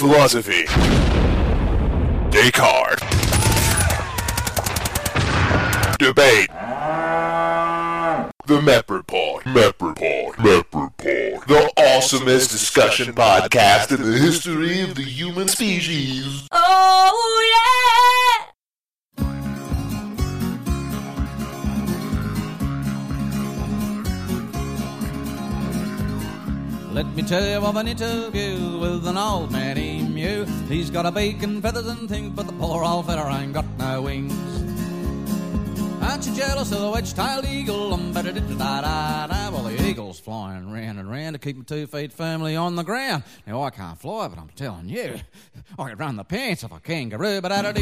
[0.00, 0.64] philosophy,
[2.30, 3.02] Descartes,
[5.98, 6.48] debate,
[8.46, 14.94] the Mep Report, Mep Report, Mep Report, the awesomest discussion podcast in the history of
[14.94, 16.48] the human species.
[16.50, 17.59] Oh yeah!
[26.92, 30.44] Let me tell you of an interview with an old man emu.
[30.68, 33.64] He's got a beak and feathers and things, but the poor old feller ain't got
[33.78, 34.34] no wings.
[36.02, 37.94] Aren't you jealous of the wedge-tailed eagle?
[37.94, 38.32] I'm better.
[38.32, 42.82] Well, the eagle's flying round and round to keep my two feet firmly on the
[42.82, 43.22] ground.
[43.46, 45.20] Now I can't fly, but I'm telling you,
[45.78, 47.40] I could run the pants of a kangaroo.
[47.40, 47.76] But.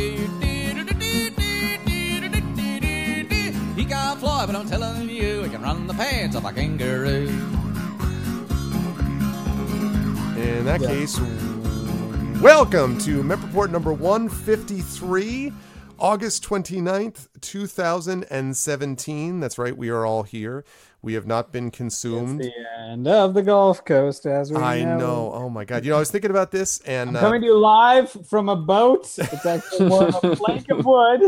[3.75, 7.58] He can't fly, but I'm telling you, he can run the pants of a kangaroo.
[10.38, 11.19] In that case,
[12.41, 15.52] welcome to Mep Report number 153,
[15.98, 19.41] August 29th, 2017.
[19.41, 20.64] That's right, we are all here.
[21.03, 22.41] We have not been consumed.
[22.41, 22.53] the
[22.89, 24.98] end of the Gulf Coast, as we I know.
[24.98, 25.33] know.
[25.34, 25.84] Oh my God.
[25.84, 28.48] You know, I was thinking about this and I'm uh, coming to you live from
[28.48, 29.12] a boat.
[29.19, 31.20] It's actually more of a plank of wood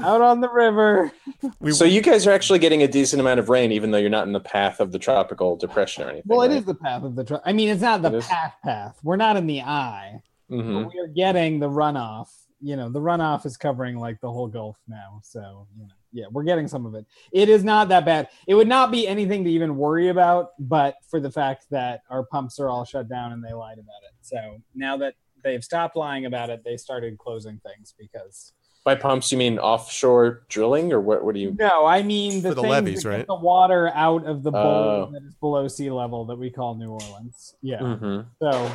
[0.00, 1.12] out on the river.
[1.60, 4.10] we, So you guys are actually getting a decent amount of rain, even though you're
[4.10, 6.24] not in the path of the tropical depression or anything.
[6.26, 6.56] Well, it right?
[6.58, 7.24] is the path of the.
[7.24, 8.26] Tr- I mean, it's not the It is?
[8.26, 8.98] path path.
[9.02, 10.22] We're not in the eye.
[10.50, 10.84] Mhm.
[10.84, 12.28] But we are getting the runoff.
[12.60, 15.20] You know, the runoff is covering like the whole Gulf now.
[15.22, 17.04] So, you know, yeah, we're getting some of it.
[17.32, 18.28] It is not that bad.
[18.46, 22.24] It would not be anything to even worry about, but for the fact that our
[22.24, 24.14] pumps are all shut down and they lied about it.
[24.22, 28.52] So now that they've stopped lying about it, they started closing things because.
[28.84, 31.24] By pumps, you mean offshore drilling, or what?
[31.24, 31.56] What do you?
[31.58, 33.26] No, I mean the, For the things levees, that get right?
[33.26, 35.10] The water out of the bowl Oh.
[35.12, 37.54] that is below sea level that we call New Orleans.
[37.62, 37.78] Yeah.
[37.78, 38.70] hmm So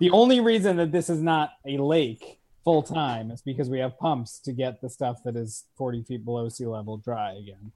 [0.00, 3.96] the only reason that this is not a lake full time is because we have
[3.98, 7.70] pumps to get the stuff that is 40 feet below sea level dry again,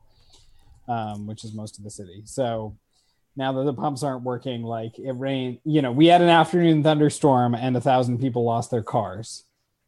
[0.88, 2.22] um, which is most of the city.
[2.24, 2.76] So
[3.36, 6.82] now that the pumps aren't working, like it rained, you know, we had an afternoon
[6.82, 9.44] thunderstorm and a thousand people lost their cars.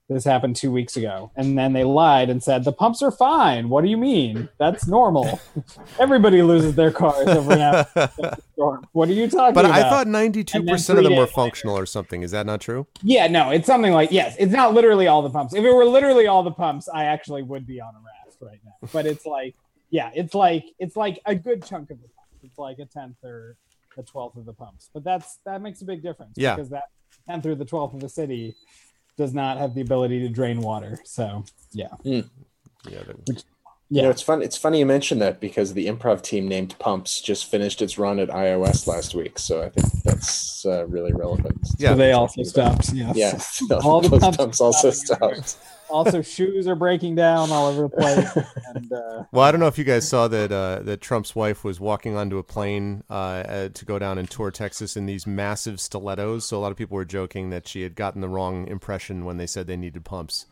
[0.09, 1.31] This happened two weeks ago.
[1.35, 3.71] And then they lied and said, the pumps are fine.
[3.71, 4.51] What do you mean?
[4.59, 5.41] That's normal.
[5.99, 8.87] Everybody loses their cars over an afternoon thunderstorm.
[8.93, 9.79] What are you talking but about?
[9.79, 12.23] I thought 92% of them were functional or something.
[12.23, 12.87] Is that not true?
[13.03, 15.55] Yeah, no, it's something like yes, it's not literally all the pumps.
[15.55, 18.61] If it were literally all the pumps, I actually would be on a raft right
[18.65, 18.89] now.
[18.93, 19.55] But it's like,
[19.91, 22.45] yeah, it's like it's like a good chunk of the pumps.
[22.45, 23.57] It's like a tenth or
[23.97, 24.91] a twelfth of the pumps.
[24.93, 26.35] But that's that makes a big difference.
[26.37, 26.55] Yeah.
[26.55, 26.85] Because that
[27.29, 28.55] tenth or the twelfth of the city
[29.17, 30.99] does not have the ability to drain water.
[31.05, 31.89] So yeah.
[32.03, 32.21] Hmm.
[32.89, 33.03] Yeah.
[33.27, 33.45] that-
[33.91, 34.43] You know, it's fun.
[34.43, 38.19] It's funny you mentioned that because the improv team named Pumps just finished its run
[38.19, 41.59] at iOS last week, so I think that's uh, really relevant.
[41.79, 41.91] Yeah.
[41.91, 42.93] So they also stopped.
[42.95, 43.61] Yes.
[43.69, 45.59] Yeah, All the pumps pumps also stopped.
[45.91, 48.47] Also shoes are breaking down all over the place.
[48.75, 51.63] and uh Well, I don't know if you guys saw that uh, that Trump's wife
[51.63, 55.27] was walking onto a plane uh, uh, to go down and tour Texas in these
[55.27, 56.47] massive stilettos.
[56.47, 59.37] So a lot of people were joking that she had gotten the wrong impression when
[59.37, 60.47] they said they needed pumps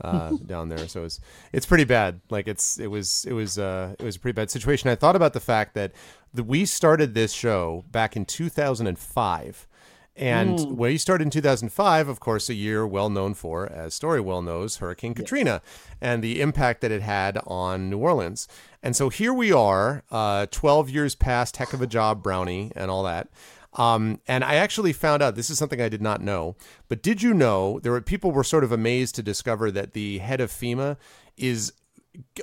[0.00, 0.88] uh, down there.
[0.88, 1.20] So it's
[1.52, 2.20] it's pretty bad.
[2.30, 4.90] Like it's it was it was uh, it was a pretty bad situation.
[4.90, 5.92] I thought about the fact that
[6.32, 9.68] the, we started this show back in 2005.
[10.14, 14.20] And when you started in 2005, of course, a year well known for, as Story
[14.20, 15.62] well knows, Hurricane Katrina
[16.02, 18.46] and the impact that it had on New Orleans.
[18.82, 22.90] And so here we are, uh, 12 years past Heck of a Job Brownie and
[22.90, 23.28] all that.
[23.74, 26.56] Um, and I actually found out this is something I did not know.
[26.88, 30.18] But did you know there were people were sort of amazed to discover that the
[30.18, 30.96] head of FEMA
[31.36, 31.72] is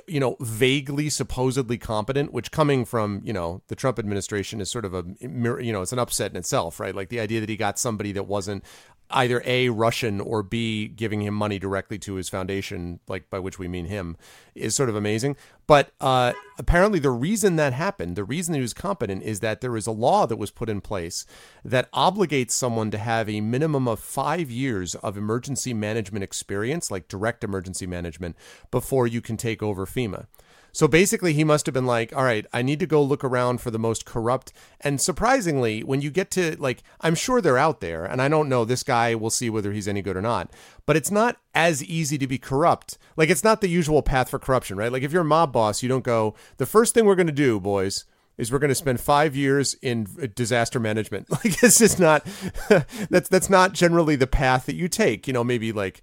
[0.06, 4.84] you know, vaguely supposedly competent, which coming from, you know, the Trump administration is sort
[4.84, 6.94] of a, you know, it's an upset in itself, right?
[6.94, 8.64] Like the idea that he got somebody that wasn't
[9.10, 13.58] either A, Russian or B, giving him money directly to his foundation, like by which
[13.58, 14.16] we mean him,
[14.54, 15.36] is sort of amazing.
[15.66, 19.76] But uh, apparently, the reason that happened, the reason he was competent, is that there
[19.76, 21.26] is a law that was put in place
[21.64, 27.06] that obligates someone to have a minimum of five years of emergency management experience, like
[27.06, 28.36] direct emergency management,
[28.70, 30.26] before you can take over FEMA.
[30.72, 33.60] So basically, he must have been like, all right, I need to go look around
[33.60, 34.52] for the most corrupt.
[34.80, 38.48] And surprisingly, when you get to, like, I'm sure they're out there, and I don't
[38.48, 40.50] know, this guy, we'll see whether he's any good or not.
[40.86, 42.98] But it's not as easy to be corrupt.
[43.16, 44.92] Like, it's not the usual path for corruption, right?
[44.92, 47.32] Like, if you're a mob boss, you don't go, the first thing we're going to
[47.32, 48.04] do, boys,
[48.40, 51.28] is we're going to spend five years in disaster management.
[51.40, 52.26] Like it's just not
[53.08, 55.26] that's that's not generally the path that you take.
[55.26, 56.02] You know, maybe like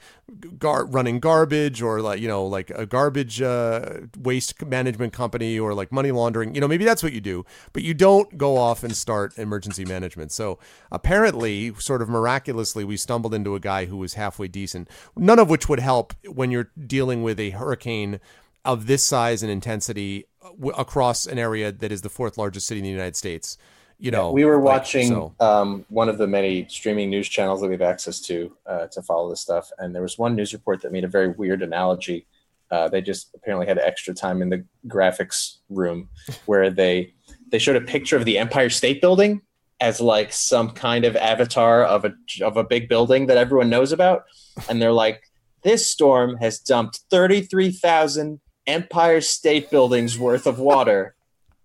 [0.58, 5.74] gar- running garbage or like you know like a garbage uh, waste management company or
[5.76, 6.56] like money laundering.
[6.56, 9.86] You know, maybe that's what you do, but you don't go off and start emergency
[9.86, 10.32] management.
[10.32, 10.58] So
[10.92, 14.90] apparently, sort of miraculously, we stumbled into a guy who was halfway decent.
[15.16, 18.20] None of which would help when you're dealing with a hurricane
[18.66, 22.80] of this size and intensity w- across an area that is the fourth largest city
[22.80, 23.58] in the United States.
[24.00, 27.62] You know, we were like, watching so- um, one of the many streaming news channels
[27.62, 30.54] that we have access to uh, to follow this stuff, and there was one news
[30.54, 32.28] report that made a very weird analogy.
[32.70, 36.10] Uh, they just apparently had extra time in the graphics room
[36.46, 37.14] where they
[37.50, 39.42] they showed a picture of the Empire State Building
[39.80, 42.14] as like some kind of avatar of a
[42.44, 44.26] of a big building that everyone knows about,
[44.70, 45.24] and they're like,
[45.64, 51.14] "This storm has dumped thirty three thousand Empire State Buildings worth of water."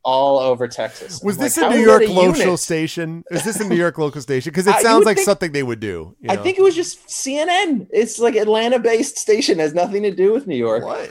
[0.04, 1.20] All over Texas.
[1.22, 2.58] Was I'm this like, a New York a local unit?
[2.58, 3.22] station?
[3.30, 4.50] Is this a New York local station?
[4.50, 6.16] Because it sounds like think- something they would do.
[6.20, 7.86] you I think it was just CNN.
[7.92, 10.84] It's like Atlanta-based station has nothing to do with New York.
[10.84, 11.08] what?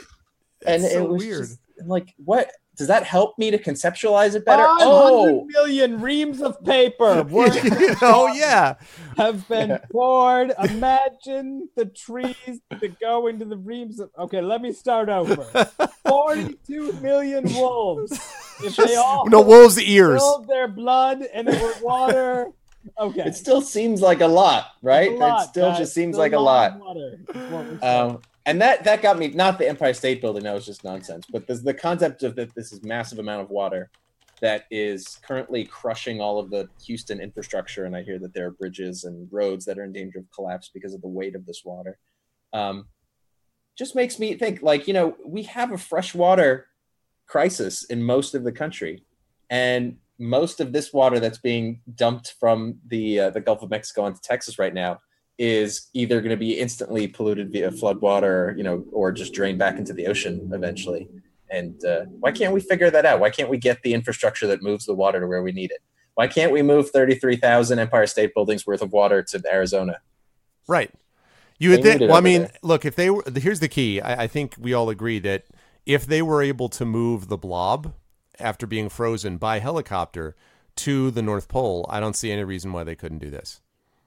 [0.66, 1.46] And It's it so was weird.
[1.46, 2.50] just like, what
[2.82, 4.64] does that help me to conceptualize it better?
[4.64, 7.24] 500 Oh, million reams of paper
[8.02, 8.74] oh yeah,
[9.16, 10.52] have been poured.
[10.64, 12.34] Imagine the trees
[12.70, 14.10] that go into the reams of.
[14.18, 15.44] Okay, let me start over.
[16.08, 18.12] 42 million wolves.
[18.64, 20.20] If they all no wolves' ears.
[20.20, 22.48] spilled their blood and it were water.
[22.98, 23.22] Okay.
[23.22, 25.12] it still seems like a lot, right?
[25.12, 25.78] A lot, it still guys.
[25.78, 26.86] just seems It's like a lot lot.
[26.88, 27.18] water.
[27.28, 28.10] It's what we're saying.
[28.10, 30.44] Um, and that that got me not the Empire State Building.
[30.44, 31.26] That was just nonsense.
[31.30, 33.90] But the concept of that this is massive amount of water
[34.40, 37.84] that is currently crushing all of the Houston infrastructure.
[37.84, 40.68] And I hear that there are bridges and roads that are in danger of collapse
[40.74, 41.96] because of the weight of this water.
[42.52, 42.86] Um,
[43.78, 46.66] just makes me think like you know we have a freshwater
[47.26, 49.04] crisis in most of the country,
[49.48, 54.02] and most of this water that's being dumped from the uh, the Gulf of Mexico
[54.02, 54.98] onto Texas right now
[55.38, 59.78] is either going to be instantly polluted via floodwater, you know, or just drained back
[59.78, 61.08] into the ocean eventually.
[61.50, 63.20] And uh, why can't we figure that out?
[63.20, 65.80] Why can't we get the infrastructure that moves the water to where we need it?
[66.14, 69.98] Why can't we move 33,000 Empire State Buildings worth of water to Arizona?
[70.68, 70.90] Right.
[71.58, 72.00] You would think.
[72.00, 72.52] Well, I mean, there.
[72.62, 72.84] look.
[72.84, 74.00] If they were, here's the key.
[74.00, 75.44] I, I think we all agree that
[75.86, 77.94] if they were able to move the blob
[78.38, 80.34] after being frozen by helicopter
[80.76, 83.60] to the North Pole, I don't see any reason why they couldn't do this.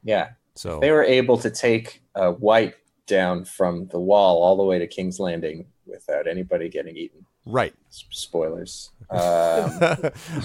[0.04, 2.75] Yeah, So they were able to take a wight
[3.07, 7.25] down from the wall all the way to King's Landing without anybody getting eaten.
[7.46, 7.74] right.
[7.90, 8.90] S- Spoilers.
[9.12, 9.19] Um,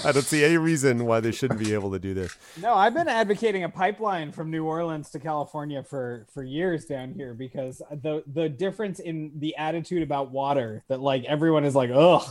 [0.05, 2.37] I don't see any reason why they shouldn't be able to do this.
[2.61, 7.15] No, I've been advocating a pipeline from New Orleans to California for for years down
[7.15, 11.91] here because the the difference in the attitude about water that like everyone is like,
[11.93, 12.23] ugh,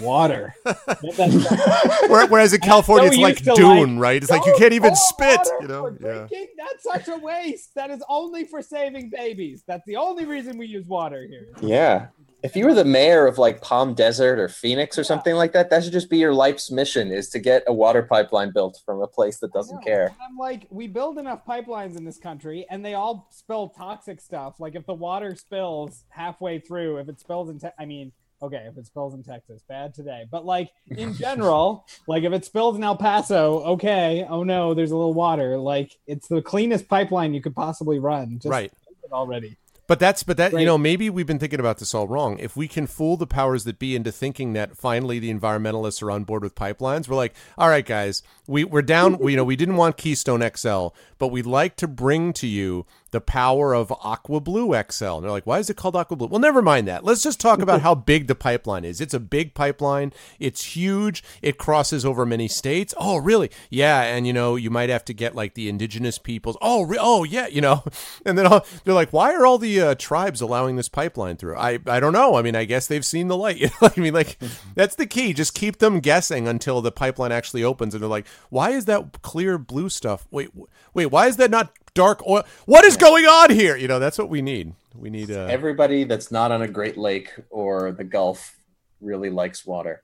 [0.00, 0.54] water.
[0.64, 4.22] That- that's- Where- Whereas in California, it's like Dune, like, right?
[4.22, 5.40] It's like you can't even oh, spit.
[5.60, 5.96] You know?
[6.00, 6.26] Yeah.
[6.56, 7.74] That's such a waste.
[7.74, 9.62] That is only for saving babies.
[9.66, 11.48] That's the only reason we use water here.
[11.60, 12.08] Yeah.
[12.42, 15.70] If you were the mayor of like Palm Desert or Phoenix or something like that,
[15.70, 19.00] that should just be your life's mission is to get a water pipeline built from
[19.00, 20.08] a place that doesn't care.
[20.08, 24.20] and I'm like, we build enough pipelines in this country, and they all spill toxic
[24.20, 24.56] stuff.
[24.60, 28.66] Like if the water spills halfway through, if it spills in, te- I mean, okay,
[28.70, 30.24] if it spills in Texas, bad today.
[30.30, 34.90] But like in general, like if it spills in El Paso, okay, oh no, there's
[34.90, 35.56] a little water.
[35.58, 38.38] Like it's the cleanest pipeline you could possibly run.
[38.38, 38.72] Just Right.
[39.12, 39.56] already.
[39.86, 42.38] But that's but that you know maybe we've been thinking about this all wrong.
[42.38, 46.10] If we can fool the powers that be into thinking that finally the environmentalists are
[46.10, 49.18] on board with pipelines, we're like, all right, guys, we we're down.
[49.18, 50.88] we, you know, we didn't want Keystone XL,
[51.18, 55.04] but we'd like to bring to you the power of Aqua Blue XL.
[55.04, 56.26] And they're like, why is it called Aqua Blue?
[56.26, 57.04] Well, never mind that.
[57.04, 59.00] Let's just talk about how big the pipeline is.
[59.00, 60.12] It's a big pipeline.
[60.40, 61.22] It's huge.
[61.40, 62.92] It crosses over many states.
[62.98, 63.52] Oh, really?
[63.70, 66.58] Yeah, and you know, you might have to get like the indigenous peoples.
[66.60, 67.84] Oh, re- oh, yeah, you know.
[68.26, 71.56] And then all, they're like, why are all the uh, tribes allowing this pipeline through?
[71.56, 72.36] I I don't know.
[72.36, 73.54] I mean, I guess they've seen the light.
[73.64, 74.38] You know, I mean, like
[74.74, 75.32] that's the key.
[75.32, 79.22] Just keep them guessing until the pipeline actually opens, and they're like, why is that
[79.22, 80.26] clear blue stuff?
[80.30, 80.50] Wait,
[80.92, 82.44] wait, why is that not dark oil?
[82.66, 83.76] What is going on here?
[83.76, 84.74] You know, that's what we need.
[84.94, 88.56] We need uh, Everybody that's not on a Great Lake or the Gulf
[89.00, 90.02] really likes water,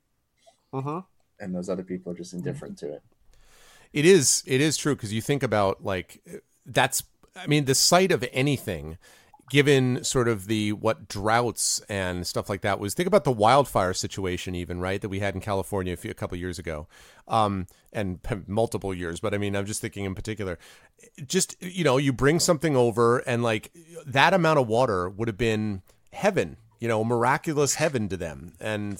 [0.72, 1.04] Mhm.
[1.38, 3.02] and those other people are just indifferent to it.
[3.92, 4.42] It is.
[4.46, 6.22] It is true because you think about like
[6.66, 7.02] that's.
[7.36, 8.98] I mean, the sight of anything,
[9.50, 12.94] given sort of the what droughts and stuff like that was.
[12.94, 16.14] Think about the wildfire situation, even right that we had in California a, few, a
[16.14, 16.86] couple years ago,
[17.28, 19.20] um, and multiple years.
[19.20, 20.58] But I mean, I'm just thinking in particular.
[21.26, 23.70] Just you know, you bring something over, and like
[24.06, 25.82] that amount of water would have been
[26.14, 26.56] heaven.
[26.78, 28.98] You know, miraculous heaven to them, and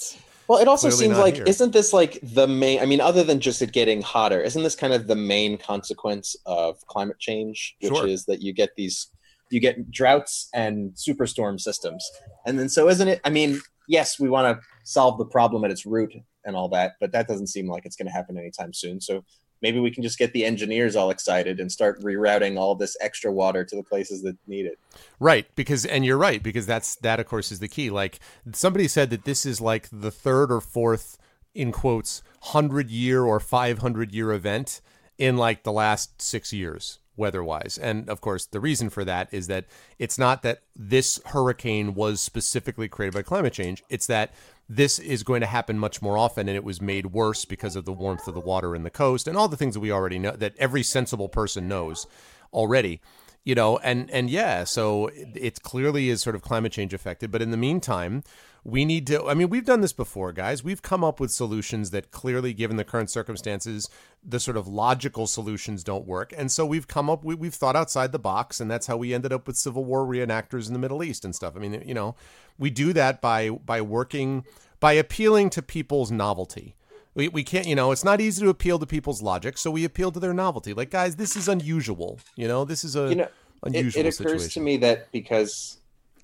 [0.49, 1.45] Well, it also Clearly seems like here.
[1.47, 2.81] isn't this like the main?
[2.81, 6.37] I mean, other than just it getting hotter, isn't this kind of the main consequence
[6.45, 8.07] of climate change, which Sure.
[8.07, 9.07] is that you get these,
[9.51, 12.09] you get droughts and superstorm systems,
[12.47, 13.21] and then so isn't it?
[13.25, 16.15] I mean, yes, we want to solve the problem at its root
[16.45, 19.01] and all that, but that doesn't seem like it's going to happen anytime soon.
[19.01, 19.25] So
[19.63, 23.33] maybe we can just get the engineers all excited and start rerouting all this extra
[23.33, 24.79] water to the places that need it.
[25.19, 27.91] Right, because and you're right because that's that of course is the key.
[27.91, 28.21] Like
[28.53, 31.19] somebody said that this is like the third or fourth
[31.55, 34.81] in quotes 100 year or 500 year event
[35.19, 37.79] in like the last 6 years weather-wise.
[37.81, 39.67] And of course, the reason for that is that
[39.99, 44.33] it's not that this hurricane was specifically created by climate change, it's that
[44.69, 47.85] this is going to happen much more often and it was made worse because of
[47.85, 50.19] the warmth of the water in the coast and all the things that we already
[50.19, 52.07] know that every sensible person knows
[52.53, 53.01] already
[53.45, 53.79] you know?
[53.79, 57.31] And and yeah so it, it clearly is sort of climate change affected.
[57.31, 58.23] But in the meantime
[58.65, 60.63] we need to i mean we've done this before guys.
[60.63, 63.89] We've come up with solutions that clearly given the current circumstances
[64.23, 66.35] the sort of logical solutions don't work.
[66.37, 69.15] And so we've come up we, we've thought outside the box and that's how we
[69.15, 71.55] ended up with civil war reenactors in the middle east and stuff.
[71.57, 72.15] I mean you know
[72.59, 74.45] we do that by by working
[74.79, 76.77] by appealing to people's novelty.
[77.15, 79.85] We, we can't you know it's not easy to appeal to people's logic so we
[79.85, 80.75] appeal to their novelty.
[80.75, 82.65] Like guys this is unusual you know?
[82.65, 84.51] This is a You know, it, unusual it occurs situation.
[84.51, 85.80] to me that because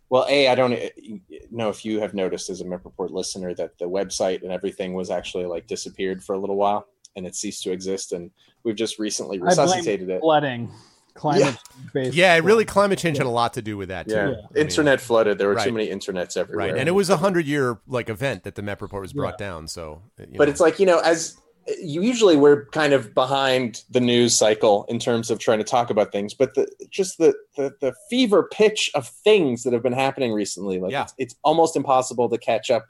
[0.09, 0.79] well a i don't
[1.51, 4.95] know if you have noticed as a mep report listener that the website and everything
[4.95, 6.87] was actually like disappeared for a little while
[7.17, 8.31] and it ceased to exist and
[8.65, 10.71] we've just recently I blame resuscitated it flooding,
[11.15, 11.57] climate
[11.95, 12.15] based.
[12.15, 14.29] yeah really climate change had a lot to do with that too yeah.
[14.29, 14.35] Yeah.
[14.35, 15.65] I mean, internet flooded there were Right.
[15.65, 18.63] too many internets everywhere right and it was a hundred year like event that the
[18.63, 20.45] mep report was brought down so but know.
[20.45, 21.43] it's like you know as you
[21.81, 26.13] usually we're kind of behind the news cycle in terms of trying to talk about
[26.13, 30.33] things but the just the the, the fever pitch of things that have been happening
[30.33, 31.03] recently like Yeah.
[31.03, 32.87] it's, it's almost impossible to catch up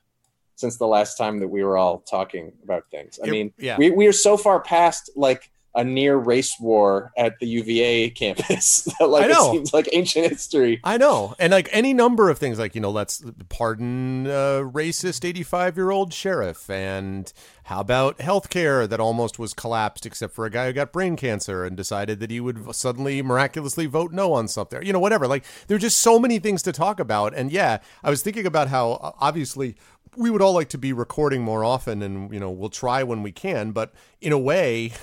[0.56, 3.76] since the last time that we were all talking about things i mean yeah.
[3.78, 8.83] we, we are so far past like a near race war at the uva campus
[8.99, 9.50] that like I know.
[9.50, 12.80] it seems like ancient history I know, and like any number of things, like you
[12.80, 17.33] know, let's pardon uh, racist eighty-five-year-old sheriff, and
[17.64, 21.64] how about healthcare that almost was collapsed, except for a guy who got brain cancer
[21.64, 25.26] and decided that he would suddenly miraculously vote no on something, you know, whatever.
[25.26, 28.47] Like there are just so many things to talk about, and yeah, I was thinking
[28.47, 29.76] about how obviously
[30.16, 33.23] we would all like to be recording more often, and you know, we'll try when
[33.23, 34.92] we can, but in a way.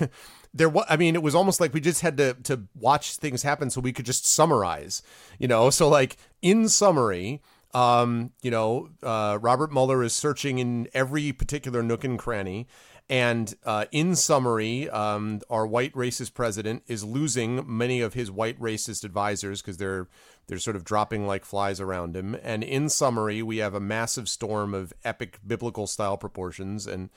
[0.54, 3.42] there was i mean it was almost like we just had to to watch things
[3.42, 5.02] happen so we could just summarize
[5.38, 7.42] you know so like in summary
[7.74, 12.66] um you know uh robert mueller is searching in every particular nook and cranny
[13.08, 18.58] and uh, in summary, um, our white racist president is losing many of his white
[18.58, 20.08] racist advisors because they're
[20.46, 22.36] they're sort of dropping like flies around him.
[22.42, 27.10] And in summary, we have a massive storm of epic biblical style proportions, and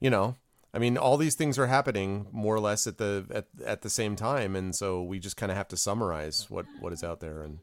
[0.00, 0.36] you know,
[0.74, 3.90] I mean, all these things are happening more or less at the at, at the
[3.90, 7.20] same time, and so we just kind of have to summarize what what is out
[7.20, 7.60] there, and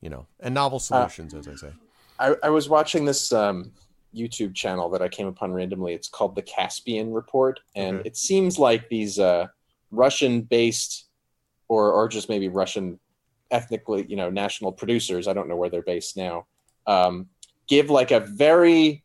[0.00, 1.72] you know, and novel solutions, as I say.
[2.18, 3.72] I, I was watching this um,
[4.14, 5.92] YouTube channel that I came upon randomly.
[5.92, 8.08] It's called the Caspian Report, and Okay.
[8.08, 9.48] it seems like these uh,
[9.90, 11.06] Russian-based,
[11.68, 12.98] or or just maybe Russian
[13.50, 15.26] ethnically, you know, national producers.
[15.26, 16.46] I don't know where they're based now.
[16.86, 17.26] Um,
[17.66, 19.02] give like a very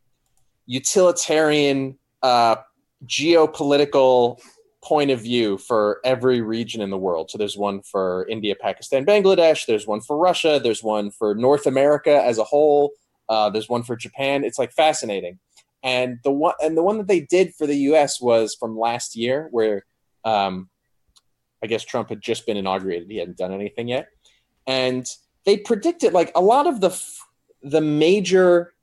[0.68, 2.58] utilitarian, uh,
[3.06, 4.40] geopolitical
[4.84, 7.30] point of view for every region in the world.
[7.30, 9.66] So there's one for India, Pakistan, Bangladesh.
[9.66, 10.60] There's one for Russia.
[10.62, 12.92] There's one for North America as a whole.
[13.30, 14.44] Uh, there's one for Japan.
[14.44, 15.40] It's like fascinating.
[15.84, 18.22] And the one and the one that they did for the U.S.
[18.22, 19.86] was from last year, where
[20.26, 20.70] um,
[21.64, 23.10] I guess Trump had just been inaugurated.
[23.10, 24.08] He hadn't done anything yet,
[24.68, 25.08] and
[25.46, 27.26] they predicted like a lot of the f-
[27.64, 28.74] the major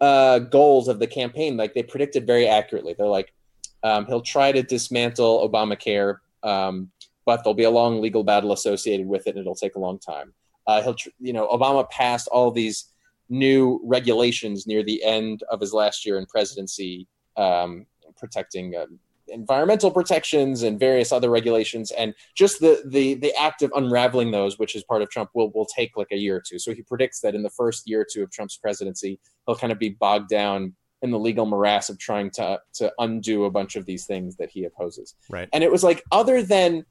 [0.00, 1.56] uh, goals of the campaign.
[1.56, 2.96] Like they predicted very accurately.
[2.98, 3.32] They're like,
[3.82, 6.90] um, he'll try to dismantle Obamacare, um,
[7.24, 9.98] but there'll be a long legal battle associated with it, and it'll take a long
[9.98, 10.32] time.
[10.66, 12.86] Uh, he'll, tr- you know, Obama passed all these
[13.28, 17.06] new regulations near the end of his last year in presidency,
[17.36, 17.86] um,
[18.18, 18.86] protecting uh,
[19.28, 24.58] environmental protections and various other regulations, and just the the the act of unraveling those,
[24.58, 26.58] which is part of Trump, will will take like a year or two.
[26.58, 29.72] So he predicts that in the first year or two of Trump's presidency, he'll kind
[29.72, 33.76] of be bogged down in the legal morass of trying to to undo a bunch
[33.76, 35.14] of these things that he opposes.
[35.28, 35.48] Right.
[35.52, 36.84] And it was like other than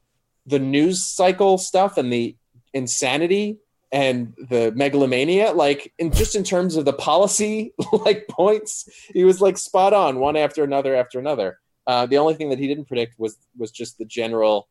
[0.45, 2.35] the news cycle stuff and the
[2.73, 3.59] insanity
[3.91, 7.73] and the megalomania, like in just in terms of the policy
[8.05, 11.59] like points, he was like spot on one after another after another.
[11.87, 14.69] Uh, the only thing that he didn't predict was was just the general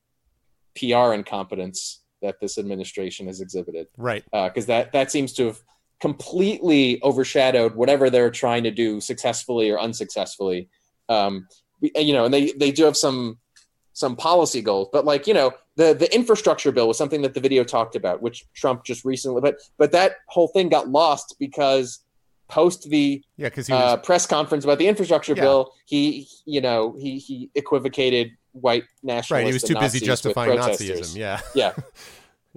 [0.78, 4.25] PR incompetence that this administration has exhibited Right.
[4.33, 5.61] because that that seems to have
[6.00, 10.69] completely overshadowed whatever they're trying to do successfully or unsuccessfully.
[11.09, 11.47] Um,
[11.81, 13.38] you know, and they they do have some
[13.93, 17.40] some policy goals, but like you know, the the infrastructure bill was something that the
[17.40, 22.00] video talked about, which Trump just recently, but but that whole thing got lost because
[22.49, 25.43] post the Yeah, because he was uh, press conference about the infrastructure Yeah.
[25.43, 29.31] bill, he you know he he equivocated white nationalists.
[29.31, 29.47] right.
[29.47, 30.59] He was too busy justifying.
[30.59, 31.17] Nazism.
[31.17, 31.40] Yeah.
[31.55, 31.73] Yeah.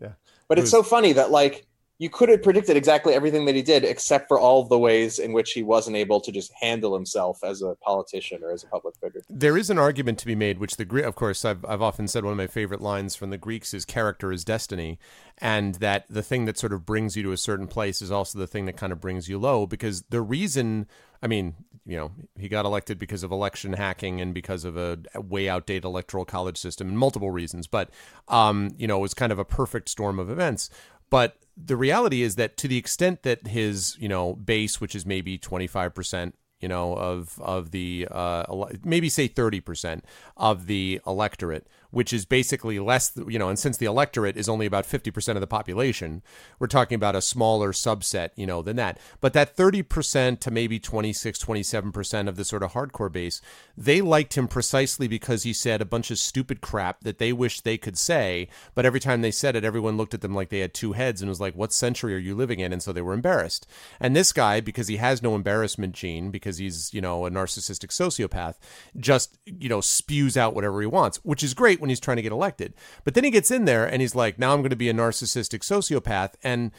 [0.01, 0.13] Yeah.
[0.48, 1.67] But It it's was- so funny that like
[2.01, 5.34] you could have predicted exactly everything that he did, except for all the ways in
[5.34, 8.96] which he wasn't able to just handle himself as a politician or as a public
[8.96, 9.22] figure.
[9.29, 12.08] There is an argument to be made, which the Gre- of course I've I've often
[12.08, 14.98] said one of my favorite lines from the Greeks is character is destiny,
[15.38, 18.39] and that the thing that sort of brings you to a certain place is also
[18.39, 19.67] the thing that kind of brings you low.
[19.67, 20.88] Because the reason,
[21.22, 21.53] I mean,
[21.86, 25.86] you know, he got elected because of election hacking and because of a way outdated
[25.86, 27.91] electoral college system and multiple reasons, but
[28.27, 30.72] um, you know, it was kind of a perfect storm of events.
[31.12, 35.05] But the reality is that to the extent that his, you know, base, which is
[35.05, 38.46] maybe 25%, you know, of of the uh,
[38.84, 40.01] maybe say 30%
[40.38, 44.65] of the electorate, which is basically less, you know, and since the electorate is only
[44.65, 46.24] about 50% of the population,
[46.57, 48.98] we're talking about a smaller subset, you know, than that.
[49.19, 53.41] But that 30% to maybe 26, 27% of the sort of hardcore base,
[53.77, 57.62] they liked him precisely because he said a bunch of stupid crap that they wish
[57.62, 60.60] they could say, but every time they said it, everyone looked at them like they
[60.60, 62.71] had two heads and was like, what century are you living in?
[62.71, 63.67] And so they were embarrassed.
[64.00, 67.89] And this guy, because he has no embarrassment gene, because he's, you know, a narcissistic
[67.89, 68.55] sociopath,
[68.98, 72.23] just, you know, spews out whatever he wants, which is great when he's trying to
[72.23, 72.73] get elected.
[73.03, 74.93] But then he gets in there and he's like, now I'm going to be a
[74.93, 76.33] narcissistic sociopath.
[76.43, 76.71] And,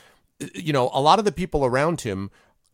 [0.42, 2.30] uh, you know, a lot of the people around him,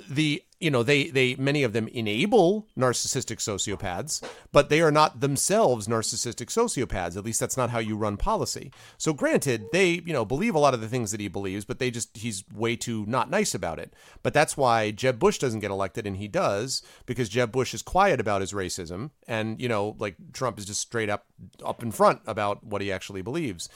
[0.08, 4.22] the you know they they many of them enable narcissistic sociopaths
[4.52, 7.16] but they are not themselves narcissistic sociopaths.
[7.16, 8.72] At least that's not how you run policy.
[8.96, 11.78] So granted they you know believe a lot of the things that he believes but
[11.78, 13.94] they just he's way too not nice about it.
[14.22, 17.82] But that's why Jeb Bush doesn't get elected and he does because Jeb Bush is
[17.82, 21.26] quiet about his racism and you know like Trump is just straight up
[21.64, 23.68] up in front about what he actually believes.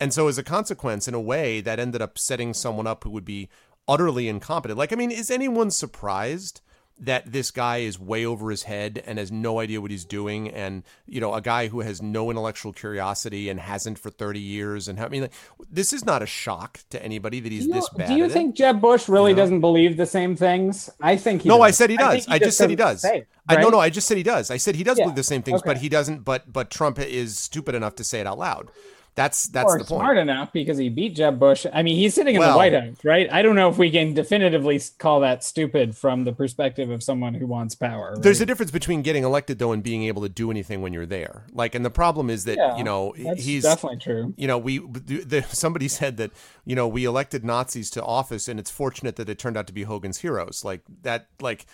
[0.00, 3.10] And so, as a consequence, in a way, that ended up setting someone up who
[3.10, 3.48] would be
[3.88, 4.78] utterly incompetent.
[4.78, 6.60] Like, I mean, is anyone surprised
[6.98, 10.48] that this guy is way over his head and has no idea what he's doing?
[10.48, 14.86] And, you know, a guy who has no intellectual curiosity and hasn't for 30 years.
[14.86, 15.32] And I mean, like,
[15.70, 18.08] this is not a shock to anybody that he's you, this bad.
[18.08, 18.34] do you at it.
[18.34, 19.42] think Jeb Bush really You know?
[19.42, 20.90] doesn't believe the same things?
[21.00, 21.64] I think he No, does.
[21.64, 22.24] I said he does.
[22.26, 23.72] think I, just said he doesn't say it, I no, right?
[23.72, 23.80] no.
[23.80, 24.50] I just said he does.
[24.50, 26.24] I said he does Yeah, believe the same things, but he doesn't.
[26.24, 28.70] But but Trump is stupid enough to say it out loud.
[29.14, 30.00] That's that's or the point.
[30.00, 31.66] smart enough because he beat Jeb Bush.
[31.70, 33.30] I mean, he's sitting in Well- the White House, right?
[33.30, 37.34] I don't know if we can definitively call that stupid from the perspective of someone
[37.34, 38.16] who wants power.
[38.18, 41.04] There's a difference between getting elected though and being able to do anything when you're
[41.04, 41.44] there.
[41.52, 44.32] Like, and the problem is that Yeah, you know That's he's definitely true.
[44.38, 46.30] you know we the, somebody said that
[46.64, 49.74] you know we elected Nazis to office and it's fortunate that it turned out to
[49.74, 50.64] be Hogan's heroes.
[50.64, 51.66] Like that, like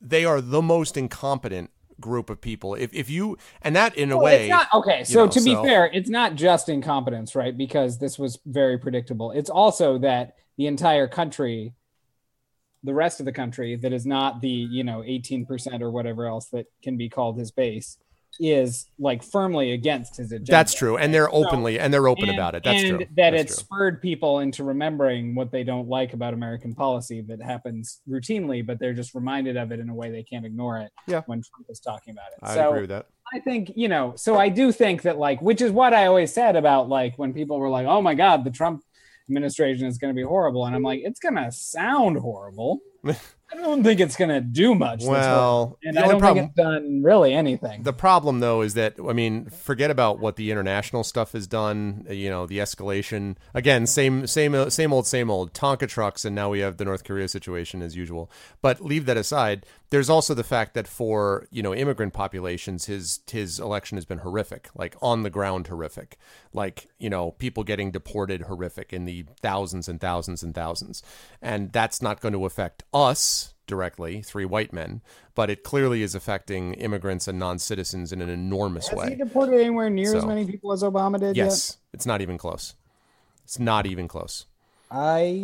[0.00, 2.74] they are the most incompetent group of people.
[2.74, 5.04] If if you and that in a Well, way, it's not okay.
[5.04, 7.56] So know, to be so- fair, it's not just incompetence, right?
[7.56, 9.30] Because this was very predictable.
[9.30, 11.72] It's also that the entire country,
[12.82, 16.46] the rest of the country that is not the you know 18% or whatever else
[16.50, 17.98] that can be called his base,
[18.40, 20.50] is like firmly against his agenda.
[20.50, 22.64] that's true, and they're So- openly and they're open and, about it.
[22.64, 22.98] That's and true.
[23.16, 23.56] that That's it true.
[23.56, 28.78] spurred people into remembering what they don't like about American policy that happens routinely, but
[28.78, 31.22] they're just reminded of it in a way they can't ignore it Yeah.
[31.26, 32.38] when Trump is talking about it.
[32.42, 33.06] I so agree with that.
[33.32, 36.32] I think, you know, so I do think that like which is what I always
[36.32, 38.82] said about like when people were like, "Oh my god, the Trump
[39.28, 42.80] administration is going to be horrible." And I'm like, "It's going to sound horrible."
[43.54, 45.04] I don't think it's going to do much.
[45.04, 47.84] Well, and I don't problem- think it's done really anything.
[47.84, 52.06] The problem, though, is that I mean, forget about what the international stuff has done.
[52.10, 55.52] You know, the escalation again, same, same, uh, same old, same old.
[55.54, 58.30] Tonka trucks, and now we have the North Korea situation as usual.
[58.60, 59.64] But leave that aside.
[59.94, 64.18] There's also the fact that for you know immigrant populations, his his election has been
[64.18, 66.18] horrific, like on the ground horrific,
[66.52, 71.04] like you know people getting deported horrific in the thousands and thousands and thousands,
[71.40, 75.00] and that's not going to affect us directly, three white men,
[75.36, 79.14] but it clearly is affecting immigrants and non-citizens in an enormous Has he way.
[79.14, 81.44] deported anywhere near as many people as Obama did yet?
[81.44, 82.74] Yes, it's not even close.
[83.44, 84.46] It's not even close.
[84.90, 85.40] I,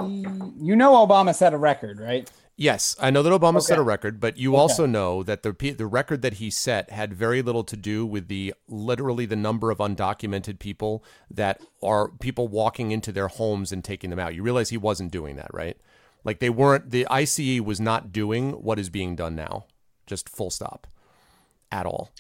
[0.59, 2.29] you know, Obama set a record, right?
[2.61, 5.87] Yes, I know that Obama set a record, but you also know that the the
[5.87, 9.79] record that he set had very little to do with the literally the number of
[9.79, 14.35] undocumented people that are people walking into their homes and taking them out.
[14.35, 15.79] You realize he wasn't doing that, right?
[16.23, 19.65] Like they weren't the ICE was not doing what is being done now.
[20.07, 20.87] Just full stop.
[21.73, 22.11] At all.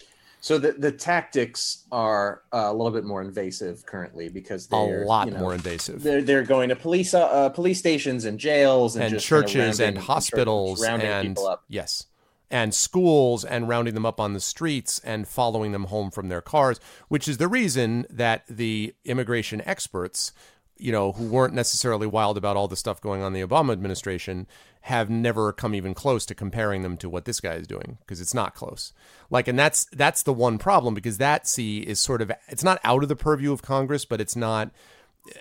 [0.41, 5.05] So the, the tactics are uh, a little bit more invasive currently because A they're
[5.05, 6.03] lot you know, more invasive.
[6.03, 9.99] They're they're going to police uh, uh, police stations and jails and, and churches and
[9.99, 11.65] hospitals rounding and people up.
[11.69, 12.07] yes
[12.51, 16.41] and schools and rounding them up on the streets and following them home from their
[16.41, 20.33] cars which is the reason that the immigration experts
[20.77, 23.73] you know who weren't necessarily wild about all the stuff going on in the Obama
[23.73, 24.47] administration
[24.83, 28.21] have never come even close to comparing them to what this guy is doing because
[28.21, 28.93] it's not close.
[29.29, 32.81] Like and that's that's the one problem because that see is sort of it's not
[32.83, 34.71] out of the purview of Congress but it's not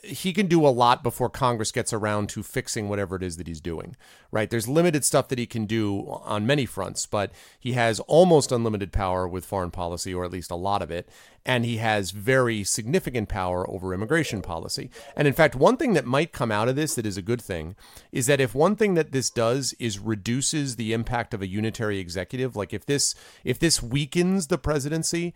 [0.03, 3.47] he can do a lot before Congress gets around to fixing whatever it is that
[3.47, 3.95] he's doing.
[4.31, 4.49] Right?
[4.49, 8.91] There's limited stuff that he can do on many fronts, but he has almost unlimited
[8.91, 11.09] power with foreign policy, or at least a lot of it,
[11.45, 14.91] and he has very significant power over immigration policy.
[15.15, 17.41] And in fact, one thing that might come out of this that is a good
[17.41, 17.75] thing
[18.11, 21.99] is that if one thing that this does is reduces the impact of a unitary
[21.99, 25.33] executive, like if this if this weakens the presidency,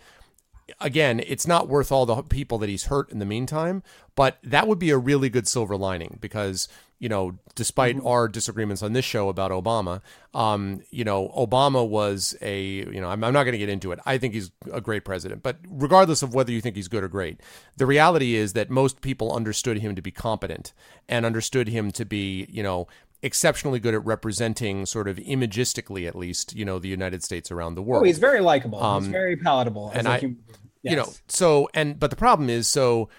[0.79, 3.83] again, it's not worth all the people that he's hurt in the meantime,
[4.15, 6.67] but that would be a really good silver lining because,
[6.99, 10.01] you know, despite our disagreements on this show about Obama,
[10.33, 13.91] um, you know, Obama was a, you know, I'm, I'm not going to get into
[13.91, 13.99] it.
[14.05, 17.09] I think he's a great president, but regardless of whether you think he's good or
[17.09, 17.39] great,
[17.77, 20.73] the reality is that most people understood him to be competent
[21.09, 22.87] and understood him to be, you know,
[23.23, 27.73] exceptionally good at representing sort of imagistically at least you know the united states around
[27.75, 28.77] the world Oh, he's very likable.
[28.79, 29.89] he's Um, very palatable.
[29.93, 30.37] as and a I- being.
[30.83, 33.09] you know so and but the problem is so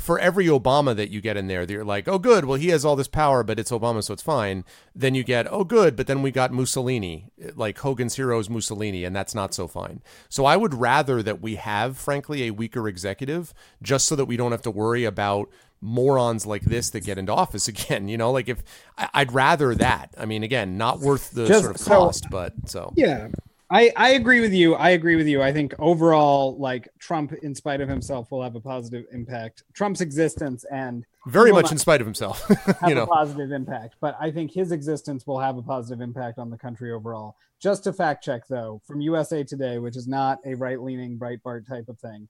[0.00, 2.84] for every obama that you get in there they're like oh good well he has
[2.84, 4.64] all this power but it's obama so it's fine
[4.96, 9.14] then you get oh good but then we got mussolini like hogan's heroes mussolini and
[9.14, 13.54] that's not so fine so i would rather that we have frankly a weaker executive
[13.80, 15.48] just so that we don't have to worry about
[15.80, 18.62] morons like this that get into office again you know like if
[18.98, 22.26] I- i'd rather that i mean again not worth the Just- sort of so- cost
[22.30, 23.28] but so Yeah.
[23.72, 24.74] I, I agree with you.
[24.74, 25.40] I agree with you.
[25.40, 29.62] I think overall, like Trump, in spite of himself, will have a positive impact.
[29.74, 33.94] Trump's existence and very much in spite of himself have you know a positive impact.
[34.00, 37.36] But I think his existence will have a positive impact on the country overall.
[37.62, 41.68] Just to fact check, though, from USA Today, which is not a right leaning Breitbart
[41.68, 42.26] type of thing.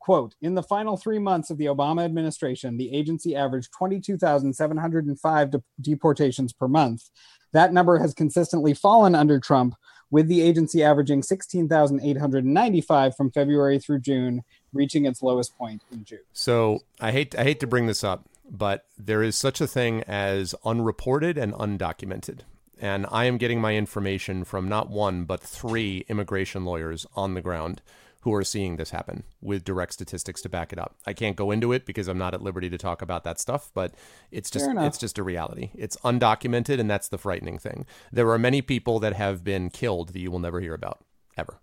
[0.00, 5.62] Quote In the final three months of the Obama administration, the agency averaged 22,705 de-
[5.80, 7.10] deportations per month.
[7.52, 9.74] That number has consistently fallen under Trump,
[10.10, 16.20] with the agency averaging 16,895 from February through June, reaching its lowest point in June.
[16.32, 20.02] So I hate I hate to bring this up, but there is such a thing
[20.04, 22.40] as unreported and undocumented.
[22.80, 27.42] And I am getting my information from not one but three immigration lawyers on the
[27.42, 27.82] ground
[28.20, 30.94] who are seeing this happen with direct statistics to back it up.
[31.06, 33.70] I can't go into it because I'm not at liberty to talk about that stuff,
[33.74, 33.94] but
[34.30, 35.70] it's just it's just a reality.
[35.74, 37.86] It's undocumented and that's the frightening thing.
[38.12, 41.02] There are many people that have been killed that you will never hear about
[41.38, 41.60] ever.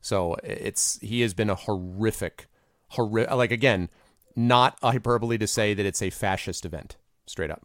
[0.00, 2.46] So it's he has been a horrific,
[2.88, 3.32] horrific.
[3.32, 3.88] Like again,
[4.36, 6.96] not a hyperbole to say that it's a fascist event,
[7.26, 7.64] straight up.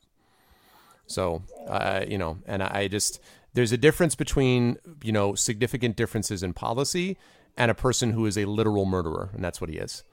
[1.07, 3.19] So uh, you know, and I just
[3.53, 7.17] there's a difference between you know significant differences in policy
[7.57, 10.03] and a person who is a literal murderer, and that's what he is.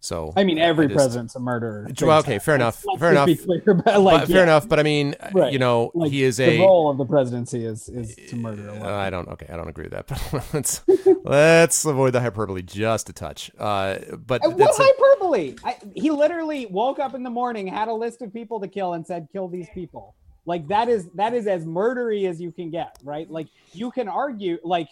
[0.00, 1.88] So I mean, every just- president's a murderer.
[2.00, 3.28] Well, okay, fair enough, Let's fair enough.
[3.44, 5.52] Clear about, like, But fair enough, but I mean, right.
[5.52, 8.68] you know, Like, he is the a role of the presidency is is to murder
[8.68, 8.90] a Uh, lot.
[8.92, 9.28] I don't.
[9.30, 10.06] Okay, I don't agree with that.
[10.32, 10.82] But let's
[11.24, 13.50] let's avoid the hyperbole just a touch.
[13.58, 15.56] Uh, but Uh, What hyperbole?
[15.64, 18.92] I, he literally woke up in the morning, had a list of people to kill,
[18.92, 20.14] and said, "Kill these people."
[20.46, 23.28] Like that is that is as murdery as you can get, right?
[23.28, 24.90] Like you can argue, like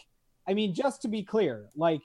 [0.48, 2.02] I mean, just to be clear, like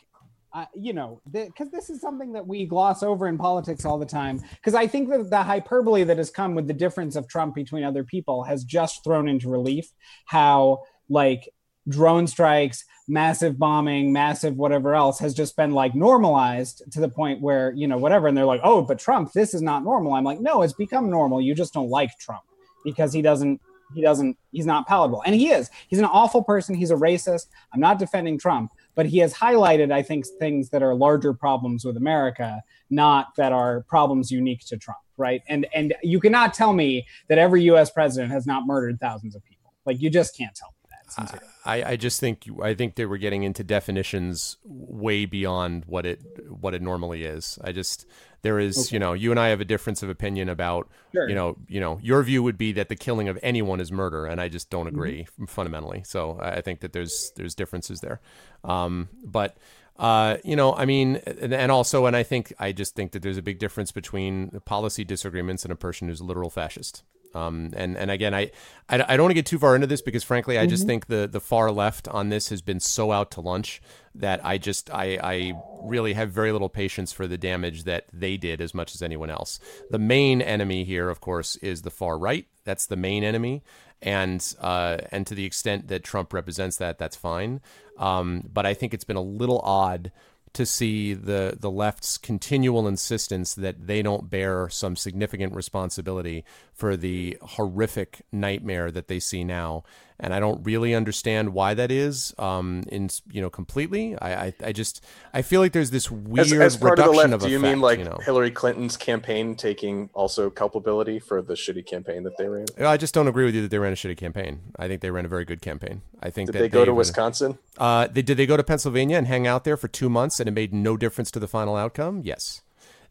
[0.53, 4.05] uh, you know, because this is something that we gloss over in politics all the
[4.05, 4.41] time.
[4.55, 7.85] Because I think that the hyperbole that has come with the difference of Trump between
[7.85, 9.87] other people has just thrown into relief
[10.25, 11.49] how like
[11.87, 17.41] drone strikes, massive bombing, massive whatever else has just been like normalized to the point
[17.41, 18.27] where, you know, whatever.
[18.27, 20.13] And they're like, oh, but Trump, this is not normal.
[20.13, 21.41] I'm like, no, it's become normal.
[21.41, 22.43] You just don't like Trump
[22.83, 23.61] because he doesn't,
[23.93, 25.23] he doesn't, he's not palatable.
[25.25, 25.69] And he is.
[25.87, 26.75] He's an awful person.
[26.75, 27.47] He's a racist.
[27.73, 31.85] I'm not defending Trump, but he has highlighted, I think, things that are larger problems
[31.85, 35.41] with America, not that are problems unique to Trump, right?
[35.47, 39.43] And and you cannot tell me that every US president has not murdered thousands of
[39.43, 39.73] people.
[39.85, 41.11] Like you just can't tell me that.
[41.11, 41.50] Sincerely.
[41.65, 46.21] I, I just think I think they were getting into definitions way beyond what it
[46.49, 47.59] what it normally is.
[47.63, 48.05] I just
[48.41, 51.27] there is you know you and I have a difference of opinion about Sure.
[51.29, 54.25] you know you know your view would be that the killing of anyone is murder,
[54.25, 56.03] and I just don't agree fundamentally.
[56.05, 58.21] So I I think that there's there's differences there,
[58.63, 59.57] um, but.
[59.99, 63.21] Uh, you know, I mean, and, and also, and I think I just think that
[63.21, 67.03] there's a big difference between policy disagreements and a person who's a literal fascist.
[67.33, 68.51] Um, and and again, I,
[68.89, 71.07] I, I don't want to get too far into this because frankly, I just think
[71.07, 73.81] the the far left on this has been so out to lunch
[74.15, 78.37] that I just I I really have very little patience for the damage that they
[78.37, 79.59] did as much as anyone else.
[79.89, 82.45] The main enemy here, of course, is the far right.
[82.63, 83.63] That's the main enemy,
[84.01, 87.61] and uh, and to the extent that Trump represents that, that's fine.
[87.97, 90.11] Um, but I think it's been a little odd
[90.53, 96.97] to see the the left's continual insistence that they don't bear some significant responsibility for
[96.97, 99.83] the horrific nightmare that they see now
[100.21, 102.33] and I don't really understand why that is.
[102.37, 104.15] Um, in you know, completely.
[104.19, 105.03] I, I, I just
[105.33, 107.33] I feel like there's this weird as, as part of the left.
[107.33, 108.19] of do you effect, mean like you know?
[108.23, 112.67] Hillary Clinton's campaign taking also culpability for the shitty campaign that they ran?
[112.79, 114.61] I just don't agree with you that they ran a shitty campaign.
[114.77, 116.03] I think they ran a very good campaign.
[116.21, 117.57] I think Did that they go to would- Wisconsin?
[117.79, 120.47] Uh, they did they go to Pennsylvania and hang out there for two months, and
[120.47, 122.21] it made no difference to the final outcome?
[122.23, 122.61] Yes.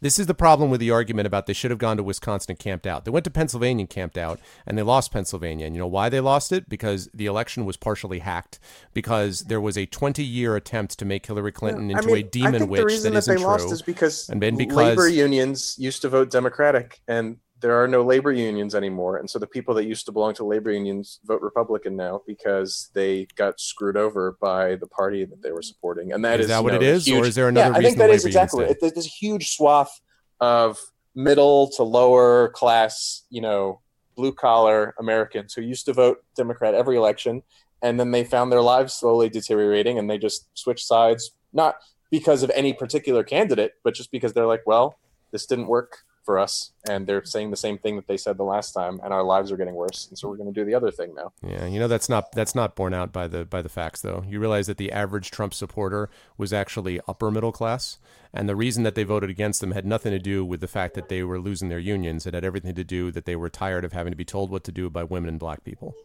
[0.03, 2.59] This is the problem with the argument about they should have gone to Wisconsin and
[2.59, 3.05] camped out.
[3.05, 5.67] They went to Pennsylvania and camped out, and they lost Pennsylvania.
[5.67, 6.69] And you know why they lost it?
[6.69, 8.59] Because the election was partially hacked.
[8.95, 12.71] Because there was a 20-year attempt to make Hillary Clinton into a demon I think
[12.71, 13.45] witch the reason that they true.
[13.45, 17.87] lost is because, And then because- labor unions used to vote Democratic, and there are
[17.87, 21.21] no labor unions anymore, and so the people that used to belong to labor unions
[21.25, 26.13] vote Republican now because they got screwed over by the party that they were supporting,
[26.13, 27.83] and that Is is, that you what it is, or is there another Yeah, I
[27.83, 28.65] think that is exactly.
[28.65, 30.01] It, there's a huge swath
[30.41, 30.79] of
[31.15, 33.81] middle to lower class, you know,
[34.17, 37.43] blue collar Americans who used to vote Democrat every election,
[37.83, 41.77] and then they found their lives slowly deteriorating, and they just switched sides, not
[42.11, 44.99] because of any particular candidate, but just because they're like, well,
[45.31, 45.99] this didn't work
[46.31, 49.13] for us, and they're saying the same thing that they said the last time, and
[49.13, 51.33] our lives are getting worse, and so we're going to do the other thing now.
[51.43, 54.23] Yeah, you know that's not that's not borne out by the by the facts though.
[54.29, 57.99] You realize that the average Trump supporter was actually upper middle class,
[58.33, 60.95] and the reason that they voted against them had nothing to do with the fact
[60.95, 62.29] that they were losing their unions.
[62.29, 64.63] It had everything to do that they were tired of having to be told what
[64.63, 65.97] to do by women and black people.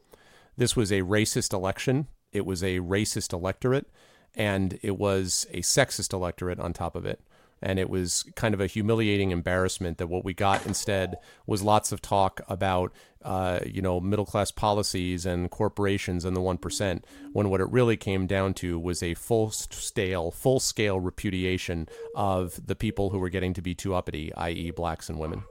[0.57, 2.07] This was a racist election.
[2.31, 3.91] It was a racist electorate,
[4.33, 7.21] and it was a sexist electorate on top of it.
[7.61, 11.15] And it was kind of a humiliating embarrassment that what we got instead
[11.47, 12.91] was lots of talk about,
[13.23, 17.05] uh, you know, middle class policies and corporations and the one percent.
[17.33, 22.59] When what it really came down to was a full scale, full scale repudiation of
[22.67, 25.43] the people who were getting to be too uppity, i.e., blacks and women.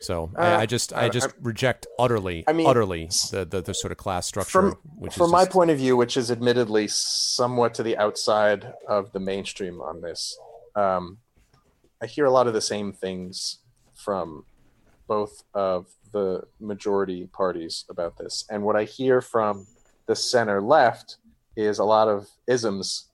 [0.00, 3.62] So I, I just, I Uh, just I- reject utterly, I mean, utterly the, the
[3.62, 4.50] the sort of class structure.
[4.50, 8.74] from which from my just- point of view, which is admittedly somewhat to the outside
[8.86, 10.38] of the mainstream on this,
[10.76, 11.18] um,
[12.02, 13.58] I hear a lot of the same things
[13.94, 14.44] from
[15.06, 19.66] both of the majority parties about this, and what I hear from
[20.06, 21.16] the center left
[21.56, 23.06] is a lot of isms.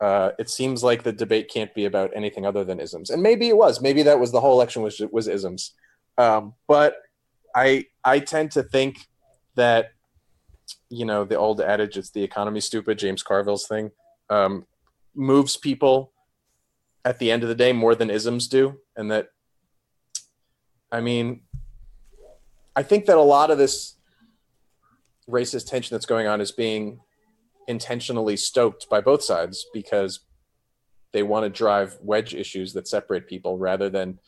[0.00, 3.48] Uh, it seems like the debate can't be about anything other than isms, and maybe
[3.48, 3.80] it was.
[3.80, 5.74] Maybe that was the whole election was was isms.
[6.16, 6.96] Um, but
[7.54, 9.08] I I tend to think
[9.56, 9.92] that
[10.90, 13.90] you know the old adage it's the economy stupid james carville's thing
[14.30, 14.66] um,
[15.14, 16.12] moves people
[17.04, 18.78] at the end of the day more than isms do.
[18.96, 19.28] And that
[20.90, 21.40] i mean
[22.76, 23.96] i think that a lot of this
[25.28, 27.00] racist tension that's going on is being
[27.66, 30.20] intentionally stoked by both sides because
[31.12, 34.18] they want to drive wedge issues that separate people rather than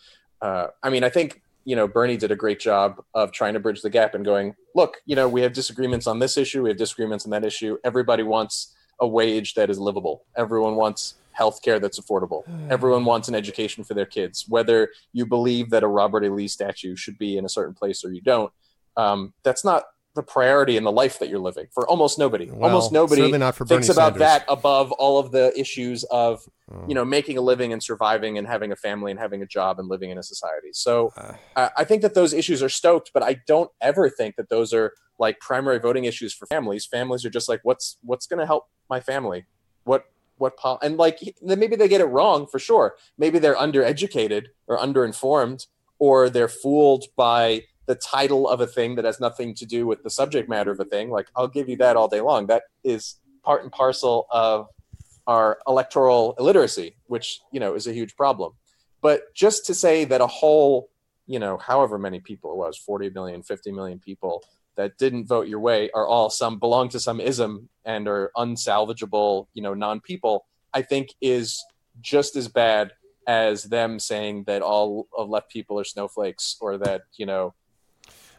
[0.43, 3.61] uh, i mean i think you know bernie did a great job of trying to
[3.61, 6.69] bridge the gap and going look you know we have disagreements on this issue we
[6.69, 7.77] have disagreements on that issue.
[7.85, 10.25] Everybody wants a wage that is livable.
[10.37, 12.43] Everyone wants health care that's affordable
[12.77, 14.79] everyone wants an education for their kids whether
[15.19, 18.11] you believe that a robert e lee statue should be in a certain place or
[18.17, 18.53] you don't
[18.97, 19.85] um, that's not
[20.17, 23.39] the priority in the life that you're living for almost nobody Well, almost nobody certainly
[23.47, 24.21] not for thinks Bernie about Sanders.
[24.21, 26.33] that above all of the issues of
[26.73, 26.85] Oh.
[26.89, 29.73] you know making a living and surviving and having a family and having a job
[29.81, 31.33] and living in a society so Uh.
[31.63, 34.71] I I think that those issues are stoked, but I don't ever think that those
[34.79, 34.89] are
[35.25, 36.83] like primary voting issues for families.
[36.99, 39.41] Families are just like, what's what's going to help my family?
[39.91, 40.03] What
[40.41, 40.79] what pol-?
[40.83, 42.97] and like then maybe they get it wrong for sure.
[43.19, 45.67] Maybe they're undereducated or underinformed,
[45.99, 50.03] or they're fooled by the title of a thing that has nothing to do with
[50.03, 51.11] the subject matter of a thing.
[51.11, 52.47] Like I'll give you that all day long.
[52.47, 54.69] That is part and parcel of
[55.27, 58.53] our electoral illiteracy, which you know is a huge problem.
[59.03, 60.91] But just to say that a whole
[61.27, 64.43] you know, however many people it was 40 million, 50 million people
[64.81, 69.47] that didn't vote your way are all some belong to some ism and are unsalvageable,
[69.53, 71.63] you know, non people, I think is
[72.01, 72.93] just as bad
[73.27, 77.53] as them saying that all of left people are snowflakes or that, you know,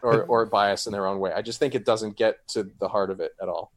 [0.02, 1.32] or, or bias in their own way.
[1.32, 3.70] I just think it doesn't get to the heart of it at all.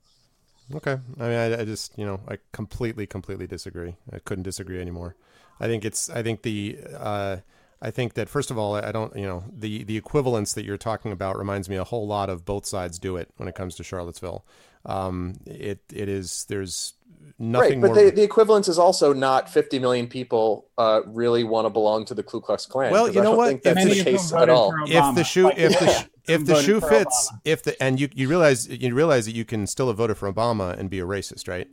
[0.74, 0.98] Okay.
[1.20, 3.96] I mean, I, I just, you know, I completely, completely disagree.
[4.12, 5.16] I couldn't disagree anymore.
[5.60, 7.38] I think it's, I think the, uh,
[7.82, 10.78] I think that first of all, I don't, you know, the the equivalence that you're
[10.78, 13.76] talking about reminds me a whole lot of both sides do it when it comes
[13.76, 14.46] to Charlottesville.
[14.86, 16.94] Um, it it is there's
[17.38, 18.06] nothing right, but more.
[18.06, 22.14] the, the equivalence is also not 50 million people uh, really want to belong to
[22.14, 22.92] the Ku Klux Klan.
[22.92, 23.48] Well, you I know don't what?
[23.48, 24.72] think that's Many the of them case at voted all.
[24.72, 27.40] for if the shoe Like, if the yeah, sh- if the shoe fits Obama.
[27.44, 30.32] if the and you you realize you realize that you can still have voted for
[30.32, 31.68] Obama and be a racist, right?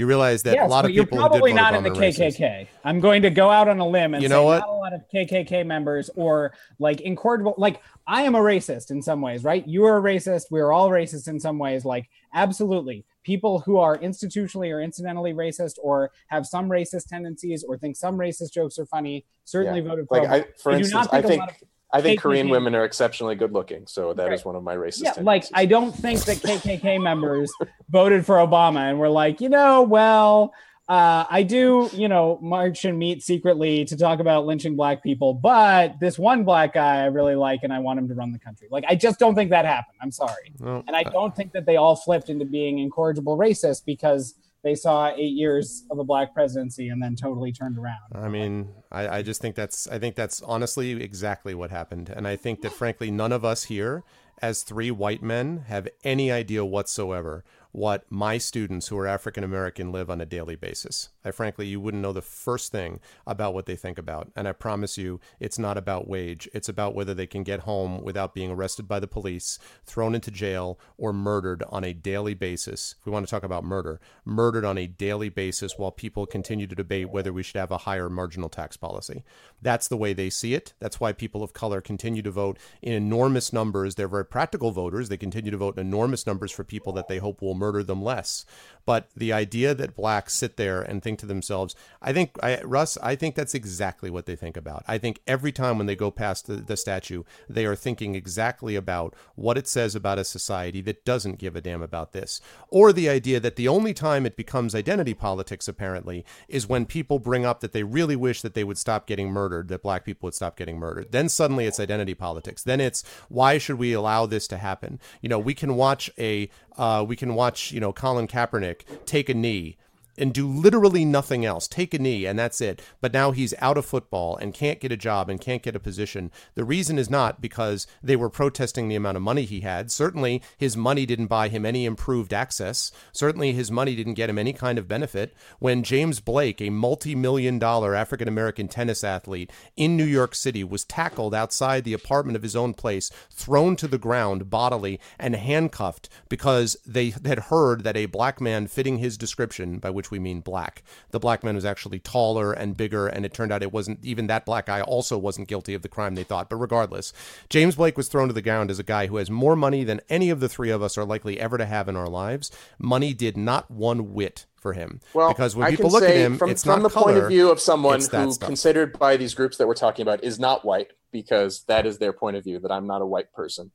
[0.00, 1.74] You realize that yes, a lot but of you're people who did probably vote not
[1.74, 2.38] in the are racist.
[2.38, 2.66] KKK.
[2.84, 4.60] I'm going to go out on a limb and You say know what?
[4.60, 7.54] not a lot of KKK members or like incorrigible.
[7.58, 9.66] Like I am a racist in some ways, right?
[9.68, 10.44] You are a racist.
[10.50, 11.84] We're all racist in some ways.
[11.84, 17.76] Like absolutely, people who are institutionally or incidentally racist or have some racist tendencies or
[17.76, 19.88] think some racist jokes are funny certainly Yeah.
[19.88, 20.18] voted for.
[20.22, 21.42] Like, I, for I do instance, not I think
[21.92, 24.32] a think lot of- I think KKK Korean women are exceptionally good looking, so that
[24.32, 24.46] is Right.
[24.46, 25.04] one of my racist.
[25.04, 25.44] yeah, like.
[25.54, 27.52] I don't think that KKK members
[27.90, 30.52] voted for Obama and were like, you know, well,
[30.88, 35.32] uh, I do, you know, march and meet secretly to talk about lynching black people,
[35.34, 38.40] but this one black guy I really like and I want him to run the
[38.40, 38.66] country.
[38.72, 39.96] Like, I just don't think that happened.
[40.02, 43.84] I'm sorry, Well, and I don't think that they all flipped into being incorrigible racist
[43.84, 47.98] because they saw eight years of a black presidency and then totally turned around.
[48.14, 52.26] I mean, I, I just think that's I think that's honestly exactly what happened, and
[52.26, 54.04] I think that frankly, none of us here,
[54.42, 59.92] as three white men, have any idea whatsoever what my students who are African American
[59.92, 61.10] live on a daily basis.
[61.24, 64.52] I frankly, you wouldn't know the first thing about what they think about, and I
[64.52, 66.48] promise you, it's not about wage.
[66.52, 70.30] It's about whether they can get home without being arrested by the police, thrown into
[70.30, 72.96] jail, or murdered on a daily basis.
[72.98, 76.66] If we want to talk about murder, murdered on a daily basis while people continue
[76.66, 79.24] to debate whether we should have a higher marginal tax policy.
[79.62, 80.72] That's the way they see it.
[80.80, 83.94] That's why people of color continue to vote in enormous numbers.
[83.94, 85.08] They're very practical voters.
[85.08, 88.02] They continue to vote in enormous numbers for people that they hope will murder them
[88.02, 88.44] less.
[88.90, 92.98] But the idea that blacks sit there and think to themselves, I think, I, Russ,
[93.00, 94.82] I think that's exactly what they think about.
[94.88, 98.74] I think every time when they go past the, the statue, they are thinking exactly
[98.74, 102.40] about what it says about a society that doesn't give a damn about this.
[102.66, 107.20] Or the idea that the only time it becomes identity politics, apparently, is when people
[107.20, 110.26] bring up that they really wish that they would stop getting murdered, that black people
[110.26, 111.12] would stop getting murdered.
[111.12, 112.64] Then suddenly it's identity politics.
[112.64, 114.98] Then it's why should we allow this to happen?
[115.22, 119.28] You know, we can watch a uh, we can watch you know Colin Kaepernick take
[119.28, 119.76] a knee
[120.18, 121.66] and do literally nothing else.
[121.66, 122.82] Take a knee and that's it.
[123.00, 125.80] But now he's out of football and can't get a job and can't get a
[125.80, 126.30] position.
[126.54, 129.90] The reason is not because they were protesting the amount of money he had.
[129.90, 132.92] Certainly his money didn't buy him any improved access.
[133.12, 135.34] Certainly his money didn't get him any kind of benefit.
[135.58, 140.84] When James Blake, a multi-million dollar African American tennis athlete in New York City was
[140.84, 146.08] tackled outside the apartment of his own place, thrown to the ground bodily and handcuffed
[146.28, 150.40] because they had heard that a black man fitting his description by which we mean
[150.40, 150.82] black.
[151.10, 154.26] The black man was actually taller and bigger, and it turned out it wasn't even
[154.28, 156.48] that black guy also wasn't guilty of the crime they thought.
[156.50, 157.12] But regardless,
[157.48, 160.00] James Blake was thrown to the ground as a guy who has more money than
[160.08, 162.50] any of the three of us are likely ever to have in our lives.
[162.78, 165.00] Money did not one whit for him.
[165.14, 167.50] Well, because when I people look at him, from, it's from the point of view
[167.50, 168.40] of someone who, stuff.
[168.40, 172.12] considered by these groups that we're talking about, is not white, because that is their
[172.12, 172.58] point of view.
[172.58, 173.72] That I'm not a white person.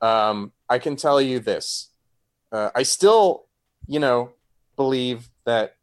[0.00, 1.90] Um, I can tell you this:
[2.52, 3.46] uh, I still,
[3.86, 4.32] you know,
[4.76, 5.76] believe that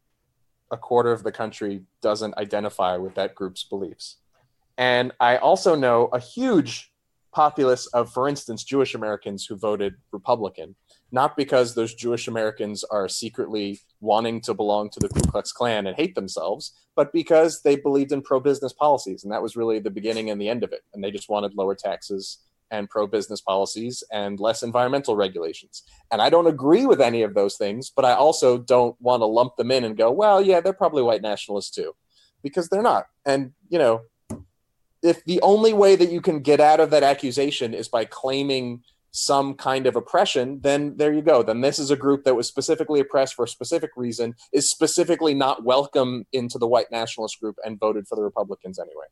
[0.71, 4.17] a quarter of the country doesn't identify with that group's beliefs,
[4.77, 6.91] and I also know a huge
[7.33, 10.75] populace of, for instance, Jewish Americans who voted Republican
[11.15, 15.87] not because those Jewish Americans are secretly wanting to belong to the Ku Klux Klan
[15.87, 19.23] and hate themselves, but because they believed in pro business policies.
[19.23, 20.81] And that was really the beginning and the end of it.
[20.93, 22.39] And they just wanted lower taxes
[22.71, 25.83] and pro business policies and less environmental regulations.
[26.11, 29.25] And I don't agree with any of those things, but I also don't want to
[29.25, 31.95] lump them in and go, well, yeah, they're probably white nationalists too,
[32.43, 33.05] because they're not.
[33.25, 34.01] And, you know,
[35.03, 38.81] if the only way that you can get out of that accusation is by claiming
[39.11, 41.41] some kind of oppression, then there you go.
[41.41, 45.33] Then this is a group that was specifically oppressed for a specific reason, is specifically
[45.33, 49.05] not welcome into the white nationalist group and voted for the Republicans anyway.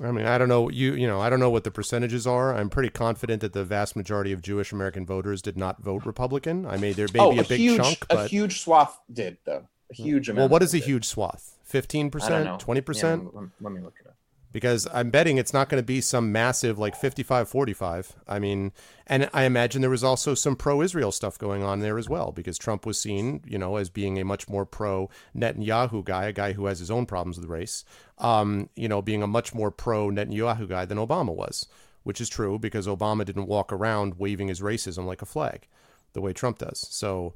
[0.00, 0.94] I mean, I don't know you.
[0.94, 2.54] You know, I don't know what the percentages are.
[2.54, 6.66] I'm pretty confident that the vast majority of Jewish American voters did not vote Republican.
[6.66, 9.68] I may there may oh, be a, big huge, chunk, a huge swath did though.
[9.90, 10.38] A huge amount.
[10.38, 10.86] well, what is a did.
[10.86, 11.58] huge swath?
[11.64, 13.34] Fifteen percent, twenty percent?
[13.34, 14.11] Let, let me look it up.
[14.52, 18.16] Because I'm betting it's not going to be some massive like 55 45.
[18.28, 18.72] I mean,
[19.06, 22.32] and I imagine there was also some pro Israel stuff going on there as well
[22.32, 26.32] because Trump was seen, you know, as being a much more pro Netanyahu guy, a
[26.32, 27.84] guy who has his own problems with race,
[28.18, 31.66] um, you know, being a much more pro Netanyahu guy than Obama was,
[32.02, 35.66] which is true because Obama didn't walk around waving his racism like a flag
[36.12, 36.86] the way Trump does.
[36.90, 37.34] So,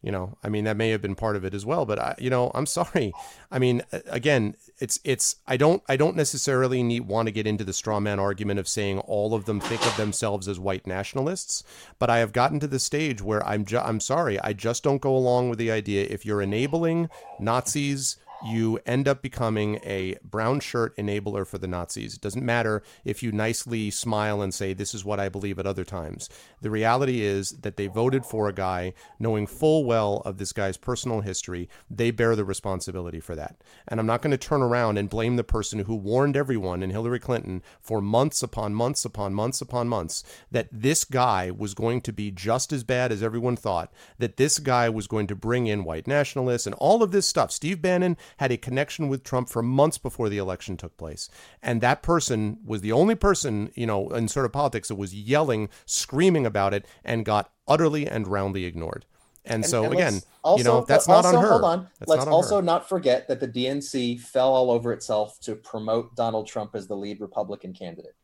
[0.00, 1.84] You know, I mean, that may have been part of it as well.
[1.84, 3.12] But I, you know, I'm sorry.
[3.50, 5.36] I mean, again, it's it's.
[5.46, 8.68] I don't I don't necessarily need want to get into the straw man argument of
[8.68, 11.64] saying all of them think of themselves as white nationalists.
[11.98, 14.38] But I have gotten to the stage where I'm ju- I'm sorry.
[14.40, 17.08] I just don't go along with the idea if you're enabling
[17.40, 22.14] Nazis you end up becoming a brown shirt enabler for the Nazis.
[22.14, 25.66] It doesn't matter if you nicely smile and say, This is what I believe at
[25.66, 26.28] other times.
[26.60, 30.76] The reality is that they voted for a guy knowing full well of this guy's
[30.76, 31.68] personal history.
[31.90, 33.56] They bear the responsibility for that.
[33.86, 36.90] And I'm not going to turn around and blame the person who warned everyone in
[36.90, 42.00] Hillary Clinton for months upon months upon months upon months that this guy was going
[42.02, 45.66] to be just as bad as everyone thought, that this guy was going to bring
[45.66, 47.50] in white nationalists and all of this stuff.
[47.50, 51.28] Steve Bannon had a connection with Trump for months before the election took place.
[51.62, 55.14] And that person was the only person, you know, in sort of politics that was
[55.14, 59.04] yelling, screaming about it, and got utterly and roundly ignored.
[59.44, 61.50] And, so and again, also, you know, that's not also, on her.
[61.50, 61.88] Hold on.
[61.98, 62.62] That's let's not on also her.
[62.62, 66.96] not forget that the DNC fell all over itself to promote Donald Trump as the
[66.96, 68.14] lead Republican candidate.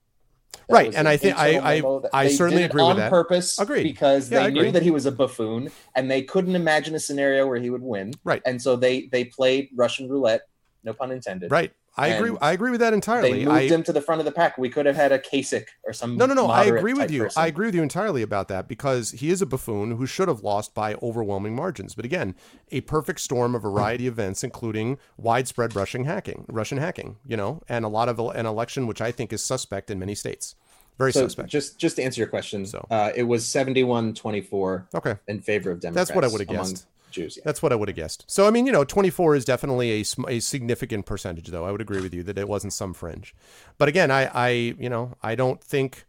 [0.68, 3.10] Right, and an I think- I- I- I certainly agree with on that.
[3.10, 3.82] purpose Agreed.
[3.82, 7.46] because Yeah, they knew that he was a buffoon and they couldn't imagine a scenario
[7.46, 8.12] where he would win.
[8.24, 8.42] Right.
[8.46, 10.42] And so they they played Russian roulette,
[10.82, 11.50] no pun intended.
[11.50, 11.72] Right.
[11.96, 12.36] I agree.
[12.40, 13.30] I agree with that entirely.
[13.32, 14.58] They moved I, him to the front of the pack.
[14.58, 16.16] We could have had a Kasich or some.
[16.16, 16.48] No, no, no.
[16.48, 17.24] I agree with you.
[17.24, 17.40] person.
[17.40, 20.42] I agree with you entirely about that because he is a buffoon who should have
[20.42, 21.94] lost by overwhelming margins.
[21.94, 22.34] But again,
[22.72, 27.62] a perfect storm of variety of events, including widespread Russian hacking, Russian hacking, you know,
[27.68, 30.56] and a lot of an election which I think is suspect in many states.
[30.98, 31.48] Very So suspect.
[31.48, 32.86] just just to answer your question, So.
[32.90, 35.16] uh, it was 71-24 okay.
[35.26, 36.08] in favor of Democrats.
[36.08, 36.86] That's what I would have guessed.
[37.14, 37.36] Jews.
[37.36, 37.42] Yeah.
[37.44, 38.24] That's what I would have guessed.
[38.26, 41.64] So I mean, you know, 24 is definitely a, a significant percentage, though.
[41.64, 43.34] I would agree with you that it wasn't some fringe.
[43.78, 44.48] But again, I, I,
[44.78, 46.04] you know, I don't think.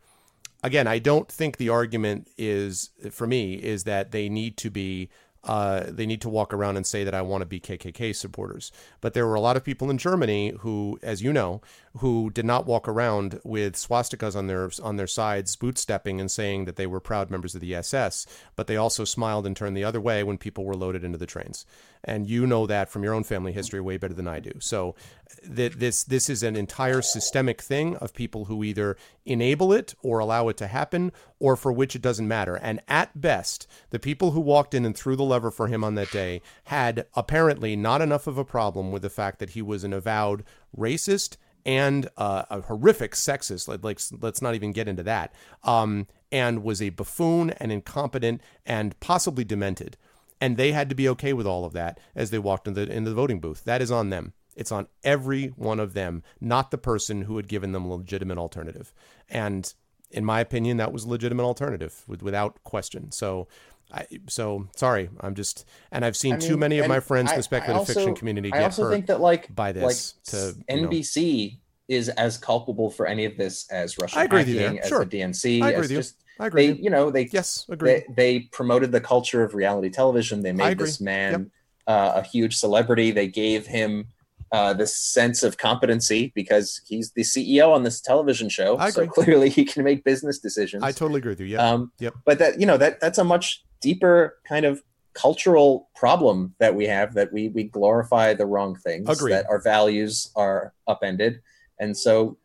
[0.63, 5.09] Again, I don't think the argument is for me is that they need to be.
[5.43, 8.71] Uh, they need to walk around and say that I want to be KKK supporters.
[8.99, 11.61] But there were a lot of people in Germany who, as you know,
[11.99, 16.65] who did not walk around with swastikas on their on their sides, bootstepping and saying
[16.65, 18.25] that they were proud members of the SS.
[18.55, 21.25] But they also smiled and turned the other way when people were loaded into the
[21.25, 21.65] trains.
[22.03, 24.51] And you know that from your own family history way better than I do.
[24.59, 24.95] So
[25.43, 30.19] that this this is an entire systemic thing of people who either enable it or
[30.19, 32.55] allow it to happen or for which it doesn't matter.
[32.55, 35.95] And at best, the people who walked in and threw the lever for him on
[35.95, 39.83] that day had apparently not enough of a problem with the fact that he was
[39.83, 40.43] an avowed
[40.77, 43.67] racist and uh, a horrific sexist.
[43.67, 45.33] Like, like, let's not even get into that.
[45.63, 49.97] Um, and was a buffoon and incompetent and possibly demented.
[50.41, 52.91] And they had to be okay with all of that as they walked into the,
[52.91, 53.63] into the voting booth.
[53.63, 54.33] That is on them.
[54.55, 58.37] It's on every one of them, not the person who had given them a legitimate
[58.37, 58.93] alternative.
[59.29, 59.73] And
[60.11, 63.11] in my opinion, that was a legitimate alternative with, without question.
[63.11, 63.47] So,
[63.93, 67.37] I, so sorry, I'm just, and I've seen I too many of my friends in
[67.37, 69.83] the speculative also- fiction community I also hurt think that like by this.
[69.83, 74.23] like to you know- NBC is as culpable for any of this as Russian I
[74.23, 75.05] agree with you hacking, as Sure.
[75.05, 75.61] the DNC.
[75.61, 75.97] I agree as with you.
[75.97, 76.71] just I agree.
[76.71, 76.89] they, you.
[76.89, 77.91] know, they Yes, agree.
[77.91, 80.41] they, they promoted the culture of reality television.
[80.41, 81.51] They made this man
[81.87, 83.11] uh, a huge celebrity.
[83.11, 84.07] They gave him
[84.55, 88.77] uh, this sense of competency because he's the CEO on this television show.
[88.77, 89.23] I so agree.
[89.25, 90.81] clearly he can make business decisions.
[90.81, 91.47] I totally agree with you.
[91.47, 91.69] Yeah.
[91.69, 92.13] Um, Yep.
[92.23, 94.81] But that you know that that's a much deeper kind of
[95.13, 99.33] cultural problem that we have that we we glorify the wrong things Agreed.
[99.33, 101.41] that our values are upended
[101.79, 102.37] and so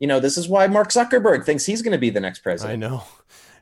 [0.00, 2.84] you know this is why Mark Zuckerberg thinks he's going to be the next president.
[2.84, 3.02] I know.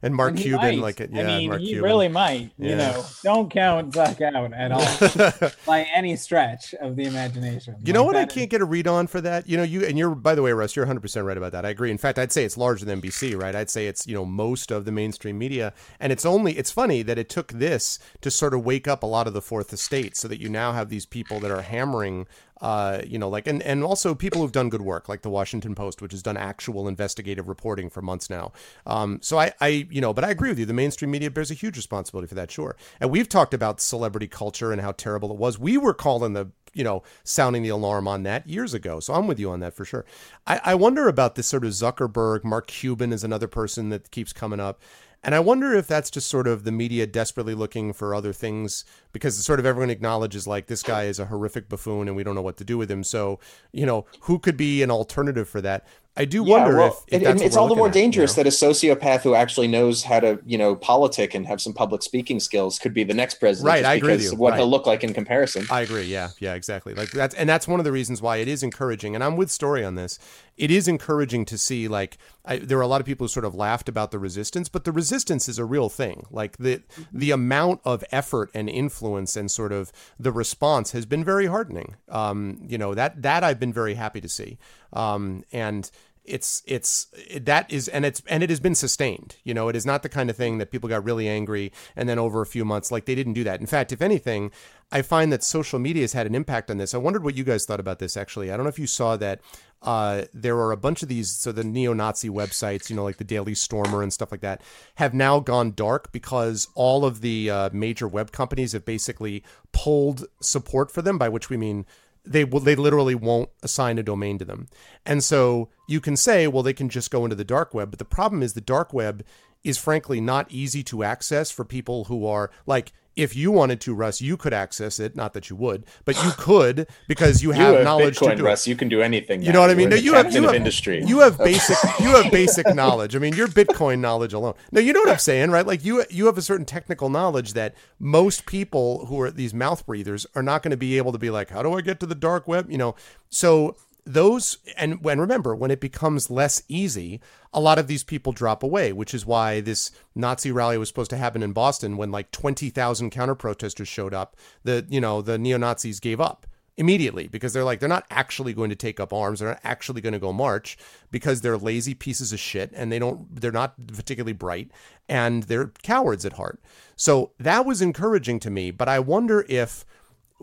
[0.02, 0.78] And Mark And Cuban, might.
[0.78, 0.98] like.
[1.00, 1.84] Yeah, I mean, Mark he Cuban.
[1.84, 2.50] really might.
[2.58, 2.70] Yeah.
[2.70, 7.76] You know, don't count Zuck out at all by any stretch of the imagination.
[7.84, 9.48] You know what I is- can't get a read on for that?
[9.48, 11.64] You know, you and you're by the way, Russ, you're 100 percent right about that.
[11.64, 11.90] I agree.
[11.90, 13.54] In fact, I'd say it's larger than NBC, right?
[13.54, 17.02] I'd say it's you know most of the mainstream media, and it's only it's funny
[17.02, 20.16] that it took this to sort of wake up a lot of the fourth estate,
[20.16, 22.26] so that you now have these people that are hammering.
[22.60, 25.74] Uh, you know, like, and, and also people who've done good work, like the Washington
[25.74, 28.52] Post, which has done actual investigative reporting for months now.
[28.86, 30.66] Um, so I, I, you know, but I agree with you.
[30.66, 32.76] The mainstream media bears a huge responsibility for that, sure.
[33.00, 35.58] And we've talked about celebrity culture and how terrible it was.
[35.58, 39.00] We were calling the you know, sounding the alarm on that years ago.
[39.00, 40.04] So I'm with you on that for sure.
[40.46, 42.44] I, I wonder about this sort of Zuckerberg.
[42.44, 44.82] Mark Cuban is another person that keeps coming up.
[45.26, 48.84] And I wonder if that's just sort of the media desperately looking for other things
[49.12, 52.36] because sort of everyone acknowledges like this guy is a horrific buffoon and we don't
[52.36, 53.04] know what to do with him.
[53.04, 53.40] So,
[53.72, 55.86] you know, who could be an alternative for that?
[56.16, 58.22] I do Yeah, wonder well, if, if that's what it's all the more at, you
[58.22, 58.36] dangerous know?
[58.36, 62.02] that a sociopath who actually knows how to, you know, politic and have some public
[62.02, 63.66] speaking skills could be the next president.
[63.66, 64.34] Right, I agree with because you.
[64.34, 64.56] what Right.
[64.56, 65.66] he'll look like in comparison.
[65.68, 66.04] I agree.
[66.04, 66.94] Yeah, yeah, exactly.
[66.94, 69.16] Like that's and that's one of the reasons why it is encouraging.
[69.16, 70.18] And I'm with Story on this.
[70.56, 73.44] It is encouraging to see like I, there are a lot of people who sort
[73.44, 76.26] of laughed about the resistance, but the resistance is a real thing.
[76.30, 76.82] Like the
[77.12, 81.96] the amount of effort and influence and sort of the response has been very heartening.
[82.08, 84.58] Um, you know that that I've been very happy to see.
[84.92, 85.90] Um, and
[86.26, 87.06] it's it's
[87.40, 90.08] that is and it's and it has been sustained you know it is not the
[90.08, 93.04] kind of thing that people got really angry and then over a few months like
[93.04, 93.60] they didn't do that.
[93.60, 94.50] In fact if anything
[94.92, 96.94] i find that social media has had an impact on this.
[96.94, 98.50] I wondered what you guys thought about this actually.
[98.50, 99.40] I don't know if you saw that
[99.82, 103.24] uh, there are a bunch of these so the neo-nazi websites you know like the
[103.24, 104.62] daily stormer and stuff like that
[104.96, 110.26] have now gone dark because all of the uh, major web companies have basically pulled
[110.40, 111.84] support for them by which we mean
[112.26, 114.66] they will they literally won't assign a domain to them.
[115.04, 117.98] And so you can say, well, they can just go into the dark web, but
[117.98, 119.24] the problem is the dark web
[119.64, 123.94] is frankly not easy to access for people who are like if you wanted to,
[123.94, 125.16] Russ, you could access it.
[125.16, 128.36] Not that you would, but you could because you You have have knowledge Bitcoin, to
[128.36, 128.46] do it.
[128.46, 128.66] Russ.
[128.68, 129.40] You can do anything.
[129.42, 129.54] You now.
[129.54, 129.88] know what I You're mean?
[129.88, 131.02] No, you have you have industry.
[131.04, 133.16] You have basic you have basic knowledge.
[133.16, 134.54] I mean, your Bitcoin knowledge alone.
[134.70, 135.66] No, you know what I'm saying, right?
[135.66, 139.84] Like you you have a certain technical knowledge that most people who are these mouth
[139.86, 142.06] breathers are not going to be able to be like, how do I get to
[142.06, 142.70] the dark web?
[142.70, 142.94] You know,
[143.30, 143.76] so
[144.06, 147.20] those and when remember when it becomes less easy
[147.52, 151.10] a lot of these people drop away which is why this nazi rally was supposed
[151.10, 155.36] to happen in boston when like 20,000 counter protesters showed up the you know the
[155.36, 156.46] neo-nazis gave up
[156.78, 159.40] immediately because they're like they're not actually going to take up arms.
[159.40, 160.76] They're not actually going to go march
[161.10, 164.70] because they're lazy pieces of shit and they don't they're not particularly bright
[165.08, 166.60] and they're cowards at heart.
[166.94, 169.84] So that was encouraging to me but i wonder if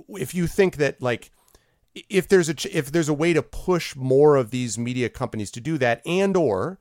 [0.10, 1.32] if you think that like
[2.10, 5.62] if there's a if there's a way to push more of these media companies to
[5.62, 6.80] do that and or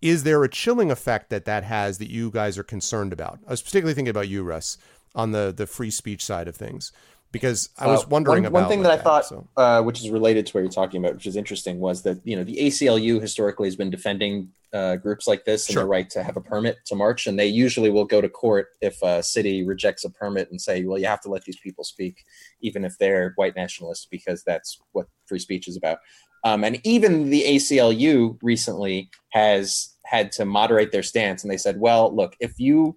[0.00, 3.40] is there a chilling effect that that has that you guys are concerned about?
[3.46, 4.78] I was particularly thinking about you russ
[5.14, 6.92] on the the free speech side of things
[7.32, 9.48] because i was Uh, wondering one, about one thing like that I thought, so.
[9.56, 12.36] uh, which is related to what you're talking about, which is interesting, was that you
[12.36, 15.82] know the ACLU historically has been defending uh, groups like this and Sure.
[15.84, 18.68] the right to have a permit to march, and they usually will go to court
[18.80, 21.84] if a city rejects a permit and say, well, you have to let these people
[21.84, 22.24] speak,
[22.60, 25.98] even if they're white nationalists, because that's what free speech is about.
[26.44, 31.80] Um, and even the ACLU recently has had to moderate their stance, and they said,
[31.80, 32.96] well, look, if you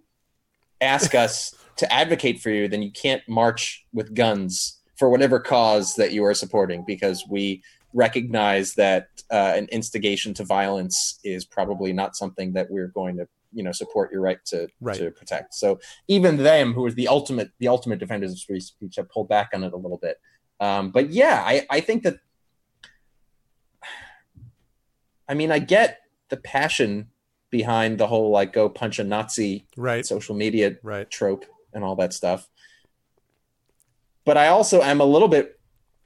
[0.82, 5.96] ask us to advocate for you, then you can't march with guns for whatever cause
[5.96, 7.62] that you are supporting, because we
[7.94, 13.28] recognize that uh, an instigation to violence is probably not something that we're going to,
[13.52, 14.98] you know, support your right to Right.
[14.98, 15.54] to protect.
[15.56, 19.28] So even them, who are the ultimate the ultimate defenders of free speech, have pulled
[19.28, 20.18] back on it a little bit.
[20.60, 22.16] Um, but yeah, I, I think that.
[25.28, 27.08] I mean, I get the passion
[27.50, 31.96] behind the whole like go punch a Nazi right social media right trope and all
[31.98, 32.48] that stuff.
[34.26, 35.60] But I also am a little bit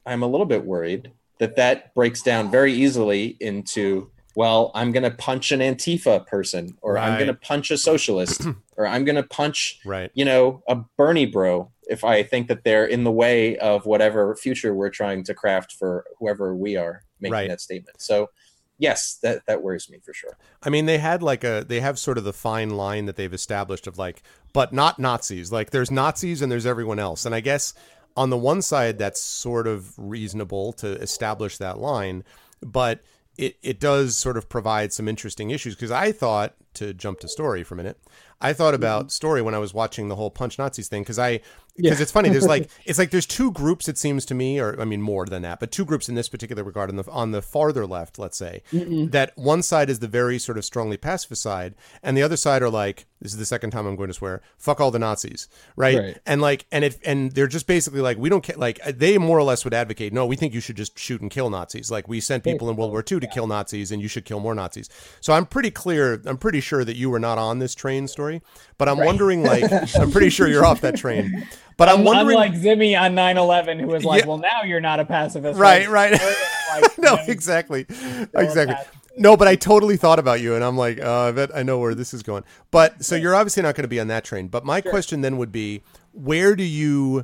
[0.05, 5.03] I'm a little bit worried that that breaks down very easily into well, I'm going
[5.03, 8.45] to punch an Antifa person or I'm going to punch a socialist
[8.76, 12.63] or I'm going to punch, right you know, a Bernie bro if I think that
[12.63, 17.03] they're in the way of whatever future we're trying to craft for whoever we are
[17.20, 17.47] making Right.
[17.49, 18.01] that statement.
[18.01, 18.30] So,
[18.78, 20.38] yes, that that worries me for sure.
[20.63, 23.34] I mean, they had like a they have sort of the fine line that they've
[23.34, 24.23] established of like,
[24.53, 25.51] but not Nazis.
[25.51, 27.26] Like, there's Nazis and there's everyone else.
[27.26, 27.73] And I guess
[28.17, 32.23] on the one side, that's sort of reasonable to establish that line,
[32.61, 33.01] but
[33.38, 37.28] it it does sort of provide some interesting issues because I thought to jump to
[37.28, 37.99] story for a minute.
[38.45, 38.83] I thought mm-hmm.
[38.83, 41.41] about story when I was watching the whole punch Nazis thing because I
[41.75, 42.03] because Yeah.
[42.03, 42.29] it's funny.
[42.29, 43.87] There's like it's like there's two groups.
[43.87, 46.29] It seems to me, or I mean more than that, but two groups in this
[46.29, 46.89] particular regard.
[46.89, 50.57] On the on the farther left, let's say that one side is the very sort
[50.57, 53.87] of strongly pacifist side, and the other side are like this is the second time
[53.87, 54.41] I'm going to swear.
[54.57, 55.97] Fuck all the Nazis, right?
[55.97, 56.17] Right.
[56.25, 58.55] And like and it and they're just basically like we don't care.
[58.55, 60.13] Like uh, they more or less would advocate.
[60.13, 61.89] No, we think you should just shoot and kill Nazis.
[61.89, 64.39] Like we sent people in World War II to kill Nazis, and you should kill
[64.39, 64.89] more Nazis.
[65.21, 66.21] So I'm pretty clear.
[66.25, 68.34] I'm pretty sure that you were not on this train story,
[68.77, 69.63] but I'm wondering like
[69.95, 71.47] I'm pretty sure you're off that train.
[71.77, 72.38] But I'm I'm, wondering.
[72.38, 74.27] like Zimmy on 9/11, who was like, Yeah.
[74.27, 76.21] "Well, now you're not a pacifist." right, Like, right.
[76.81, 77.86] like, no, exactly,
[78.33, 78.75] exactly.
[79.17, 81.79] No, but I totally thought about you, and I'm like, uh, I bet I know
[81.79, 82.43] where this is going.
[82.71, 84.47] But so you're obviously not going to be on that train.
[84.49, 87.23] But my question then would be, where do you,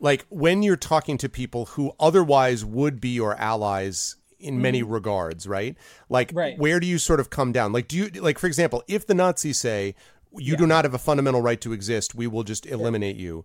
[0.00, 5.46] like, when you're talking to people who otherwise would be your allies in many regards,
[5.46, 5.76] right?
[6.10, 6.36] Like, Mm-hmm.
[6.38, 6.58] Right.
[6.58, 7.72] where do you sort of come down?
[7.72, 9.94] Like, do you, like, for example, if the Nazis say
[10.36, 13.44] you do not have a fundamental right to exist, we will just eliminate you.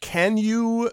[0.00, 0.90] Can you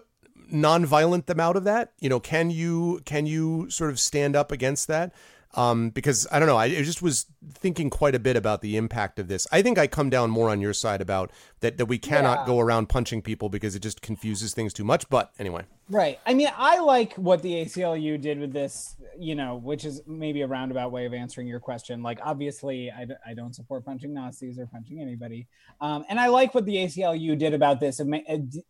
[0.50, 1.92] non-violent them out of that?
[2.00, 5.12] You know, can you can you sort of stand up against that?
[5.54, 6.56] um, because I don't know.
[6.56, 9.48] I, I just was thinking quite a bit about the impact of this.
[9.50, 12.46] I think I come down more on your side about that that we cannot Yeah.
[12.46, 15.08] go around punching people because it just confuses things too much.
[15.08, 16.20] But anyway, Right.
[16.24, 20.42] I mean, I like what the ACLU did with this, you know, which is maybe
[20.42, 22.00] a roundabout way of answering your question.
[22.00, 25.48] Like, obviously, I, d- I don't support punching Nazis or punching anybody.
[25.80, 28.00] Um, and I like what the ACLU did about this.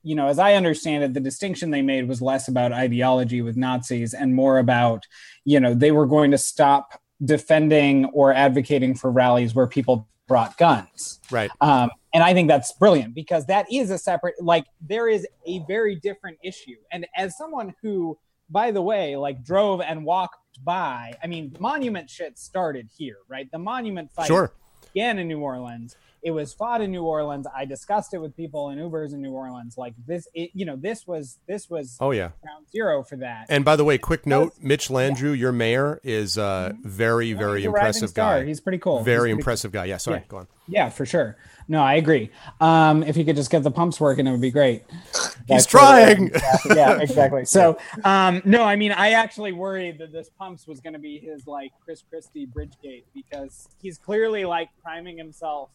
[0.03, 3.55] You know, as I understand it, the distinction they made was less about ideology with
[3.55, 5.07] Nazis and more about,
[5.45, 10.57] you know, they were going to stop defending or advocating for rallies where people brought
[10.59, 11.51] guns right.
[11.61, 15.59] um, and i think that's brilliant because that is a separate like there is a
[15.67, 18.17] very different issue and as someone who
[18.49, 23.51] by the way like drove and walked by i mean monument shit started here right
[23.51, 24.53] the monument fight Sure.
[24.95, 28.71] began in new orleans it was fought in new orleans i discussed it with people
[28.71, 32.11] in ubers in new orleans like this it, you know this was this was Oh
[32.11, 32.31] yeah.
[32.43, 36.39] ground zero for that And by the way, quick note: Mitch Landrieu, your mayor, is
[36.39, 38.45] a very, very He's impressive guy.
[38.45, 39.87] he's pretty cool Very pretty impressive guy.
[39.87, 39.97] Yeah.
[39.97, 40.19] Sorry.
[40.21, 40.25] Yeah.
[40.29, 40.49] Go on.
[40.69, 41.37] Yeah, for sure.
[41.69, 42.31] No, I agree.
[42.61, 44.85] Um, if he could just get the pumps working, it would be great.
[45.13, 46.31] He's That's trying.
[46.31, 47.45] what- yeah, exactly.
[47.45, 51.19] So, um, no, I mean, I actually worried that this pumps was going to be
[51.19, 55.71] his like Chris Christie Bridgegate because he's clearly like priming himself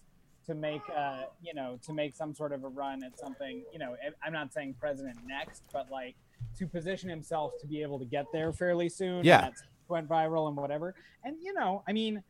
[0.47, 3.63] to make, uh, you know, to make some sort of a run at something.
[3.73, 6.15] You know, I'm not saying president next, but like
[6.57, 9.23] to position himself to be able to get there fairly soon.
[9.25, 9.41] Yeah.
[9.41, 10.95] that's went viral and whatever.
[11.23, 12.23] And you know, I mean.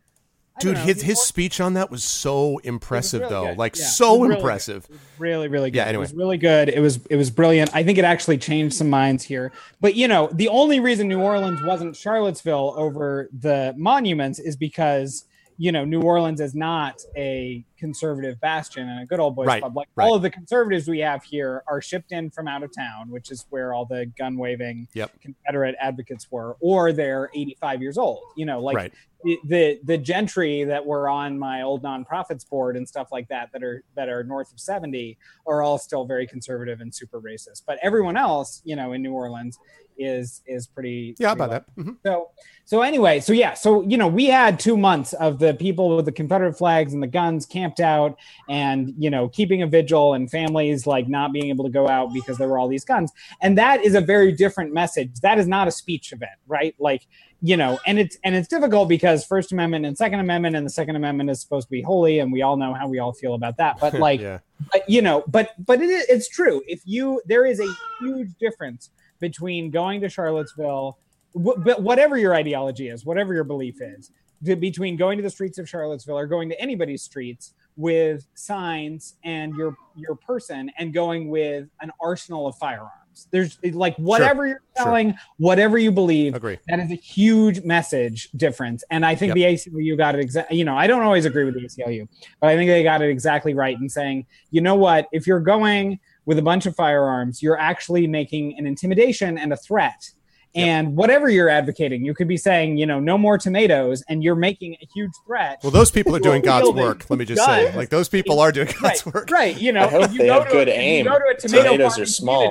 [0.58, 3.46] I Dude, know, his his more- speech on that was so impressive, really though.
[3.48, 3.58] good.
[3.58, 4.88] Like Yeah, so really impressive.
[4.90, 6.02] It really really good Yeah, it anyway.
[6.04, 9.22] was really good it was it was brilliant i think it actually changed some minds
[9.26, 9.52] here
[9.82, 15.26] but you know the only reason new orleans wasn't charlottesville over the monuments is because
[15.58, 19.62] you know new orleans is not a conservative bastion and a good old boys Right,
[19.62, 20.06] club like right.
[20.06, 23.32] all of the conservatives we have here are shipped in from out of town which
[23.32, 25.12] is where all the gun waving Yep.
[25.22, 28.94] confederate advocates were or they're 85 years old you know like right.
[29.24, 33.50] the, the the gentry that were on my old nonprofits board and stuff like that
[33.54, 35.18] that are that are north of 70
[35.48, 39.14] are all still very conservative and super racist but everyone else you know in new
[39.14, 39.60] orleans
[39.98, 41.76] is is pretty Yeah, pretty about that.
[41.82, 41.98] Mhm.
[42.06, 42.30] so
[42.66, 46.04] so anyway so yeah so you know we had two months of the people with
[46.06, 48.18] the confederate flags and the guns camped out
[48.50, 52.14] and you know keeping a vigil and families like not being able to go out
[52.14, 53.12] because there were all these guns.
[53.42, 55.20] And that is a very different message.
[55.22, 56.76] That is not a speech event right?
[56.80, 57.08] Like
[57.42, 60.70] you know and it's and it's difficult because first amendment and second amendment and the
[60.70, 63.34] second amendment is supposed to be holy and we all know how we all feel
[63.34, 63.80] about that.
[63.80, 64.40] But like yeah.
[64.72, 66.62] but you know but but it is, it's true.
[66.68, 67.68] If you there is a
[68.00, 68.90] huge difference
[69.20, 71.00] between going to charlottesville
[71.34, 74.12] wh- but whatever your ideology is whatever your belief is
[74.44, 79.56] between going to the streets of charlottesville or going to anybody's streets with signs and
[79.56, 84.86] your your person and going with an arsenal of firearms there's like whatever you're sure.
[84.86, 86.58] selling whatever you believe Agree.
[86.68, 88.84] that is a huge message difference.
[88.90, 91.56] And I think the ACLU got it exactly, you know, I don't always agree with
[91.56, 92.08] the ACLU,
[92.42, 95.40] but I think they got it exactly right in saying, you know what, if you're
[95.40, 100.10] going with a bunch of firearms, you're actually making an intimidation and a threat.
[100.56, 104.36] And whatever you're advocating, you could be saying, you know, no more tomatoes, and you're
[104.36, 105.60] making a huge threat.
[105.64, 107.10] Well, those people are doing God's work.
[107.10, 109.30] Let me just say, like those people are doing God's right, work.
[109.32, 109.60] right.
[109.60, 111.06] You know, I hope if you they go have to good a, if you aim.
[111.06, 112.48] go to a tomato Tomatoes are small.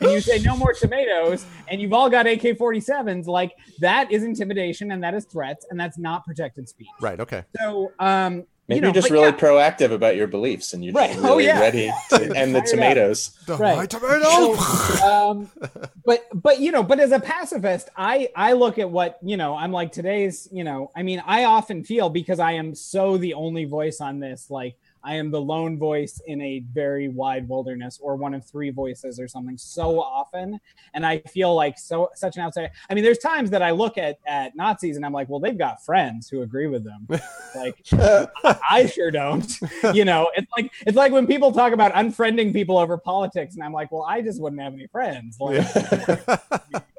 [0.00, 3.26] And you say no more tomatoes, and you've all got AK-47s.
[3.26, 6.86] Like that is intimidation, and that is threats, and that's not protected speech.
[7.00, 7.18] Right.
[7.18, 7.42] Okay.
[7.56, 10.92] So, um, Maybe you know, are just really yeah, proactive about your beliefs, and you're
[10.92, 11.10] Right.
[11.12, 11.58] just Oh, really yeah.
[11.58, 13.30] ready to end the tomatoes.
[13.46, 13.76] The Right.
[13.78, 14.54] my tomato.
[15.02, 15.50] um,
[16.04, 19.54] but but you know, but as a pacifist, I I look at what you know.
[19.56, 20.48] I'm like today's.
[20.52, 24.20] You know, I mean, I often feel because I am so the only voice on
[24.20, 24.50] this.
[24.50, 24.76] Like
[25.08, 29.18] I am the lone voice in a very wide wilderness, or one of three voices,
[29.18, 29.56] or something.
[29.56, 30.60] So often,
[30.92, 32.70] and I feel like so such an outsider.
[32.90, 35.56] I mean, there's times that I look at at Nazis and I'm like, well, they've
[35.56, 37.08] got friends who agree with them.
[37.56, 37.82] like
[38.70, 39.50] I sure don't.
[39.94, 43.64] You know, it's like it's like when people talk about unfriending people over politics, and
[43.64, 45.38] I'm like, well, I just wouldn't have any friends.
[45.40, 46.84] Like, like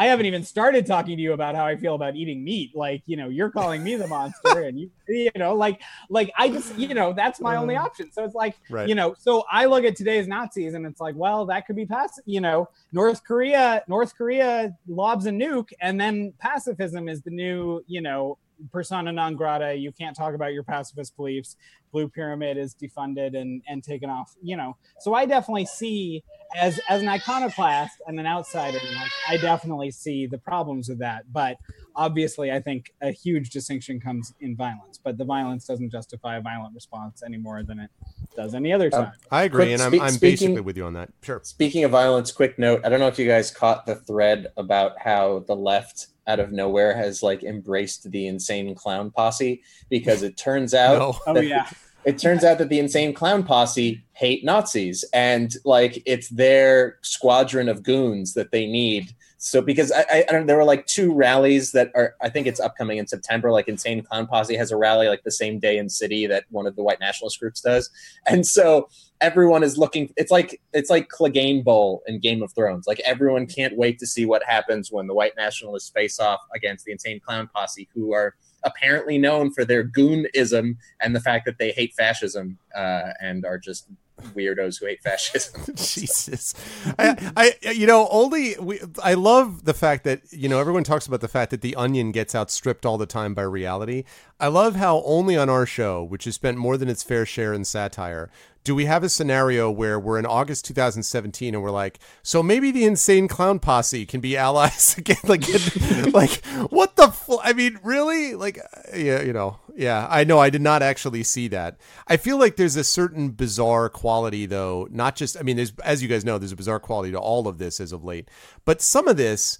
[0.00, 2.74] I haven't even started talking to you about how I feel about eating meat.
[2.74, 6.48] Like, you know, you're calling me the monster, and you, you know, like, like I
[6.48, 7.84] just, you know, that's my only uh-huh.
[7.84, 8.10] option.
[8.10, 8.88] So it's like, Right.
[8.88, 11.84] you know, so I look at today's Nazis, and it's like, well, that could be
[11.84, 12.24] passive.
[12.24, 17.84] You know, North Korea, North Korea lobs a nuke, and then pacifism is the new,
[17.86, 18.38] you know,
[18.72, 19.74] persona non grata.
[19.74, 21.56] You can't talk about your pacifist beliefs.
[21.92, 24.34] Blue Pyramid is defunded and and taken off.
[24.42, 26.22] You know, so I definitely see
[26.56, 31.32] as as an iconoclast and an outsider, like, I definitely see the problems with that.
[31.32, 31.56] But
[31.96, 34.98] obviously, I think a huge distinction comes in violence.
[35.02, 37.90] But the violence doesn't justify a violent response any more than it
[38.36, 39.12] does any other um, time.
[39.30, 41.10] I agree, Quick and I'm, I'm speaking- basically with you on that.
[41.22, 41.40] Sure.
[41.42, 42.80] Speaking of violence, quick note.
[42.84, 46.52] I don't know if you guys caught the thread about how the left out of
[46.52, 51.18] nowhere has like embraced the insane clown posse because it turns out No.
[51.26, 51.68] Oh yeah.
[52.04, 57.68] it turns out that the insane clown posse hate Nazis and like it's their squadron
[57.68, 59.12] of goons that they need.
[59.42, 62.46] So because I, I, I don't there were like two rallies that are I think
[62.46, 63.50] it's upcoming in September.
[63.50, 66.66] Like Insane Clown Posse has a rally like the same day in city that one
[66.66, 67.88] of the white nationalist groups does.
[68.26, 68.90] And so
[69.22, 72.86] everyone is looking it's like it's like Clegane Bowl in Game of Thrones.
[72.86, 76.84] Like everyone can't wait to see what happens when the white nationalists face off against
[76.84, 78.34] the Insane Clown Posse who are
[78.64, 83.56] apparently known for their goonism and the fact that they hate fascism uh, and are
[83.56, 83.88] just
[84.34, 85.62] weirdos who hate fascism.
[85.74, 86.54] Jesus,
[86.98, 91.06] I, I, you know, only we, I love the fact that you know everyone talks
[91.06, 94.04] about the fact that the Onion gets outstripped all the time by reality.
[94.38, 97.52] I love how only on our show, which has spent more than its fair share
[97.52, 98.30] in satire,
[98.62, 102.70] do we have a scenario where we're in August 2017 and we're like, so maybe
[102.70, 105.16] the insane clown posse can be allies again?
[105.24, 105.42] Like,
[106.12, 107.08] like what the?
[107.08, 108.34] Fl- I mean, really?
[108.34, 110.06] Like, uh, yeah, you know, yeah.
[110.10, 110.38] I know.
[110.38, 111.78] I did not actually see that.
[112.06, 114.88] I feel like there's a certain bizarre quality, though.
[114.90, 115.38] Not just.
[115.38, 117.80] I mean, there's as you guys know, there's a bizarre quality to all of this
[117.80, 118.28] as of late.
[118.66, 119.58] But some of this,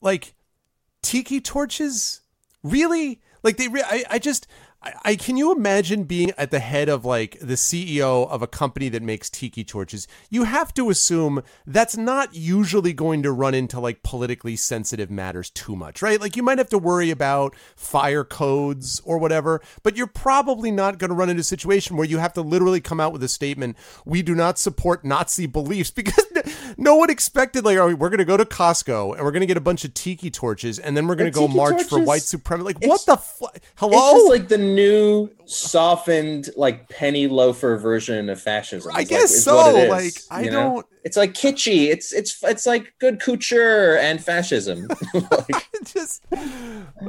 [0.00, 0.34] like
[1.02, 2.22] tiki torches,
[2.64, 3.20] really?
[3.44, 3.68] Like they?
[3.68, 4.48] Re- I, I just.
[4.82, 8.46] I, I can you imagine being at the head of like the CEO of a
[8.46, 10.08] company that makes tiki torches?
[10.30, 15.50] You have to assume that's not usually going to run into like politically sensitive matters
[15.50, 16.20] too much, right?
[16.20, 20.98] Like you might have to worry about fire codes or whatever, but you're probably not
[20.98, 23.28] going to run into a situation where you have to literally come out with a
[23.28, 26.24] statement, "We do not support Nazi beliefs," because
[26.76, 29.46] no one expected like, "Oh, we're going to go to Costco and we're going to
[29.46, 31.98] get a bunch of tiki torches and then we're going to But go march for
[32.00, 34.26] white supremacy." Like, what the fu- Hello?
[34.28, 38.92] Like the new softened, like penny loafer version of fascism.
[38.94, 39.76] I is, guess is what so.
[39.76, 40.70] it is, Like, I you know?
[40.74, 41.88] don't- It's like kitschy.
[41.88, 44.86] It's it's it's like good couture and fascism.
[45.14, 46.22] like, just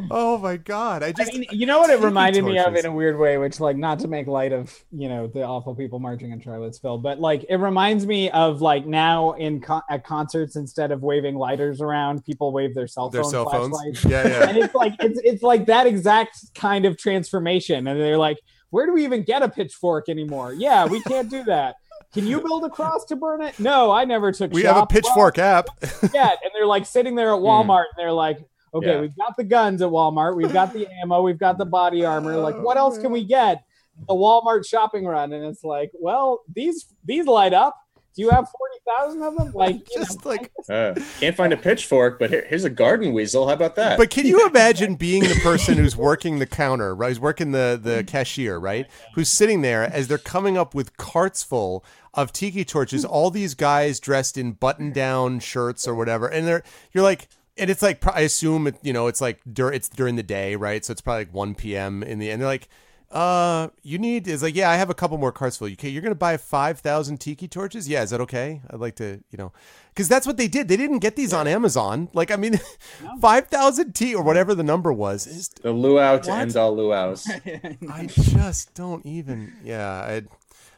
[0.09, 2.73] oh my god i I just mean, you know what it Tiki reminded me of
[2.77, 5.75] in a weird way, which like not to make light of you know the awful
[5.75, 10.05] people marching in Charlottesville, but like it reminds me of like now in con- at
[10.05, 14.05] concerts instead of waving lighters around, people wave their cell their phone cell phones flashlights,
[14.05, 18.30] yeah and it's like it's it's like that exact kind of transformation, and they're like,
[18.71, 20.53] where do we even get a pitchfork anymore?
[20.53, 21.75] Yeah, we can't do that.
[22.13, 23.57] Can you build a cross to burn it?
[23.59, 24.51] No, I never took.
[24.51, 24.91] we have a shop.
[24.91, 25.69] Well, pitchfork app
[26.13, 27.45] yeah, and they're like sitting there at hmm.
[27.45, 28.39] Walmart and they're like,
[28.73, 29.01] okay, Yeah.
[29.01, 32.35] we've got the guns at Walmart, we've got the ammo, we've got the body armor.
[32.37, 33.63] Like, what else can we get?
[34.07, 37.77] The Walmart shopping run, and it's like, well, these these light up.
[38.15, 39.51] Do you have forty thousand of them?
[39.53, 43.47] Like, just know, like uh, can't find a pitchfork, but here, here's a garden weasel.
[43.47, 43.97] How about that?
[43.97, 47.79] but can you imagine being the person who's working the counter right who's working the
[47.81, 51.83] the cashier right who's sitting there as they're coming up with carts full
[52.13, 56.63] of tiki torches all these guys dressed in button down shirts or whatever and they're
[56.91, 60.15] you're like and it's like I assume it, you know it's like dur- it's during
[60.15, 62.03] the day right so it's probably like 1 p.m.
[62.03, 62.67] in the end they're like
[63.11, 66.01] uh you need is like yeah i have a couple more carts full okay you're
[66.01, 67.87] gonna buy 5000 tiki torches?
[67.89, 68.61] Yeah is that okay?
[68.69, 69.51] I'd like to you know
[69.93, 70.69] because that's what they did.
[70.69, 72.07] They didn't get these on amazon.
[72.13, 72.59] Like i mean
[73.21, 76.39] 5000 t or whatever the number was is the luau to What?
[76.39, 77.29] end all luau's.
[77.91, 80.23] i just don't even yeah i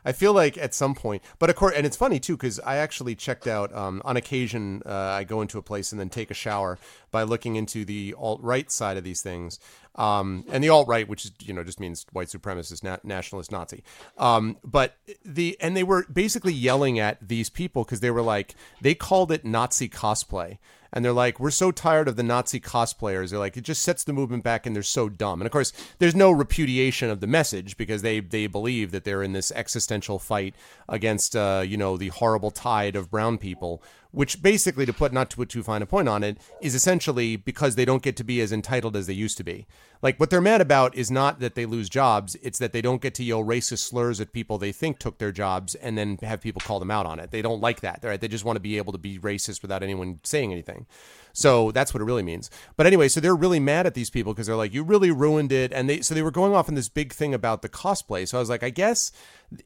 [0.06, 2.78] I feel like at some point, but of course, and it's funny too because I
[2.78, 4.82] actually checked out um, on occasion.
[4.86, 6.78] Uh, I go into a place and then take a shower
[7.12, 9.60] by looking into the alt right side of these things,
[9.96, 13.52] um, and the alt right, which is you know just means white supremacist, na- nationalist,
[13.52, 13.84] Nazi.
[14.18, 18.56] Um, but the and they were basically yelling at these people because they were like
[18.82, 20.58] they called it Nazi cosplay.
[20.94, 23.32] And they're like, we're so tired of the Nazi cosplayers.
[23.32, 25.42] They're like, it just sets the movement back, and they're so dumb.
[25.42, 29.24] And of course, there's no repudiation of the message because they they believe that they're
[29.24, 30.56] in this existential fight
[30.88, 33.82] against, uh, you know, the horrible tide of brown people.
[34.14, 37.36] Which basically, to put not to put too fine a point on it, is essentially
[37.36, 39.66] because they don't get to be as entitled as they used to be.
[40.04, 43.02] Like what they're mad about is not that they lose jobs; it's that they don't
[43.02, 46.42] get to yell racist slurs at people they think took their jobs, and then have
[46.42, 47.32] people call them out on it.
[47.32, 48.02] They don't like that.
[48.04, 48.22] Right?
[48.22, 50.86] They just want to be able to be racist without anyone saying anything.
[51.34, 52.52] So that's what it really means.
[52.78, 55.52] But anyway, so they're really mad at these people because they're like, you really ruined
[55.52, 55.74] it.
[55.74, 58.28] And they so they were going off in this big thing about the cosplay.
[58.28, 59.12] So I was like, I guess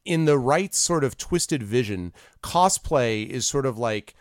[0.06, 4.16] in the right sort of twisted vision, cosplay is sort of like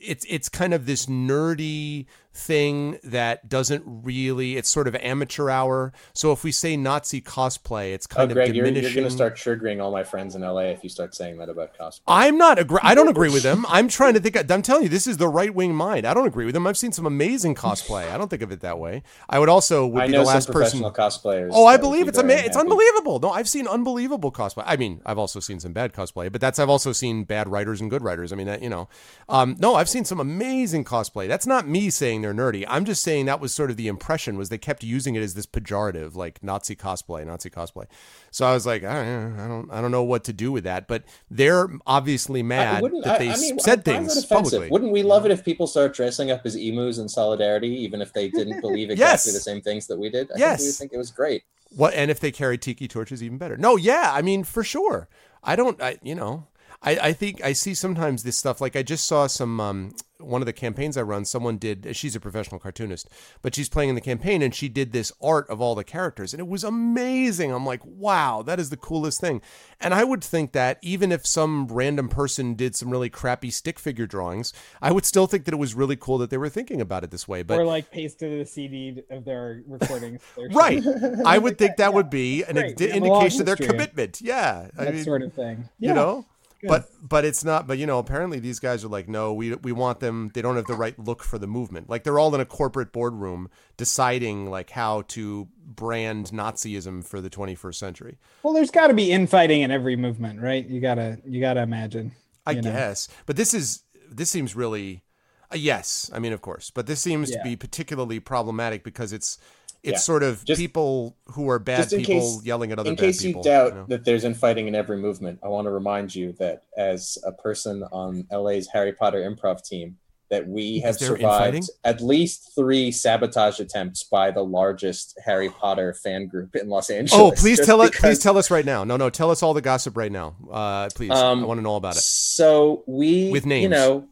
[0.00, 5.92] it's it's kind of this nerdy thing that doesn't really it's sort of amateur hour.
[6.12, 9.10] So if we say Nazi cosplay, it's Oh, kind Greg, of you're, you're going to
[9.10, 12.00] start triggering all my friends in LA if you start saying that about cosplay.
[12.06, 12.78] I'm not agree.
[12.82, 13.66] I don't agree with them.
[13.68, 14.50] I'm trying to think.
[14.50, 16.06] I'm telling you, this is the right wing mind.
[16.06, 16.66] I don't agree with them.
[16.66, 18.10] I've seen some amazing cosplay.
[18.10, 19.02] I don't think of it that way.
[19.28, 20.80] I would also would I be know the last some person.
[20.80, 21.50] cosplayers.
[21.52, 23.18] Oh, I believe be it's ama- It's unbelievable.
[23.20, 24.62] No, I've seen unbelievable cosplay.
[24.66, 27.80] I mean, I've also seen some bad cosplay, but that's I've also seen bad writers
[27.80, 28.32] and good writers.
[28.32, 28.88] I mean, that, you know,
[29.28, 31.26] um, no, I've seen some amazing cosplay.
[31.28, 32.64] That's not me saying they're nerdy.
[32.68, 35.34] I'm just saying that was sort of the impression was they kept using it as
[35.34, 37.86] this pejorative, like Nazi cosplay, Nazi cosplay.
[38.30, 40.64] So I was like, I don't, I don't, I don't know what to do with
[40.64, 40.88] that.
[40.88, 44.28] But they're obviously mad that they I mean, said why is it things offensive?
[44.28, 44.70] publicly.
[44.70, 48.12] Wouldn't we love it if people start dressing up as emus in solidarity, even if
[48.12, 49.34] they didn't believe exactly Yes.
[49.34, 50.30] the same things that we did?
[50.32, 50.58] I Yes.
[50.58, 51.42] think we would think it was great.
[51.76, 53.56] What and if they carry tiki torches, even better.
[53.56, 55.08] No, yeah, I mean for sure.
[55.42, 56.46] I don't, I you know,
[56.82, 58.60] I I think I see sometimes this stuff.
[58.60, 61.24] Like I just saw some um one of the campaigns I run.
[61.24, 61.96] Someone did.
[61.96, 63.08] She's a professional cartoonist,
[63.42, 66.34] but she's playing in the campaign, and she did this art of all the characters,
[66.34, 67.50] and it was amazing.
[67.52, 69.40] I'm like, wow, that is the coolest thing.
[69.80, 73.78] And I would think that even if some random person did some really crappy stick
[73.78, 74.52] figure drawings,
[74.82, 77.10] I would still think that it was really cool that they were thinking about it
[77.10, 77.42] this way.
[77.42, 80.20] But or like pasted a CD of their recordings.
[80.36, 80.82] their Right.
[81.24, 82.78] I would think that would be an Great.
[82.80, 84.20] indi- We have a long indication of their commitment.
[84.20, 84.68] Yeah.
[84.78, 85.68] I that mean, sort of thing.
[85.78, 86.26] you know?
[86.60, 86.68] Good.
[86.68, 89.72] But but it's not but you know apparently these guys are like no we we
[89.72, 92.40] want them they don't have the right look for the movement like they're all in
[92.40, 93.48] a corporate boardroom
[93.78, 99.10] deciding like how to brand Nazism for the 21st century Well, there's got to be
[99.10, 100.66] infighting in every movement, right?
[100.66, 102.12] You gotta you gotta imagine.
[102.46, 102.62] I know?
[102.62, 105.02] guess but this is this seems really
[105.50, 109.38] uh, yes I mean of course but this seems to be particularly problematic because it's
[109.82, 109.98] it's Yeah.
[109.98, 113.04] sort of Just- people who are bad people case- yelling at other people.
[113.04, 113.86] in case people you doubt know?
[113.88, 117.82] that there's infighting in every movement, I want to remind you that as a person
[117.92, 119.96] on LA's Harry Potter improv team,
[120.28, 121.22] that we have survived
[121.56, 121.62] infighting?
[121.82, 127.20] at least three sabotage attempts by the largest Harry Potter fan group in Los Angeles.
[127.20, 128.84] Oh, please tell because- Please tell us right now.
[128.84, 130.36] No, no, tell us all the gossip right now.
[130.48, 132.02] Uh, please, I Um, want to know all about it.
[132.02, 134.04] So we, With names you know,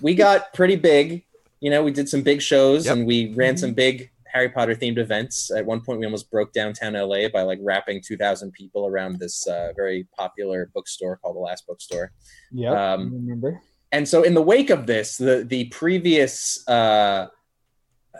[0.00, 1.24] we got pretty big.
[1.60, 2.96] You know, we did some big shows Yep.
[2.96, 5.50] and we ran some big Harry Potter themed events.
[5.52, 9.46] At one point, we almost broke downtown LA by like wrapping 2,000 people around this
[9.46, 12.10] uh, very popular bookstore called the Last Bookstore.
[12.50, 13.62] Yeah, Um, remember?
[13.92, 17.28] And so, in the wake of this, the the previous uh,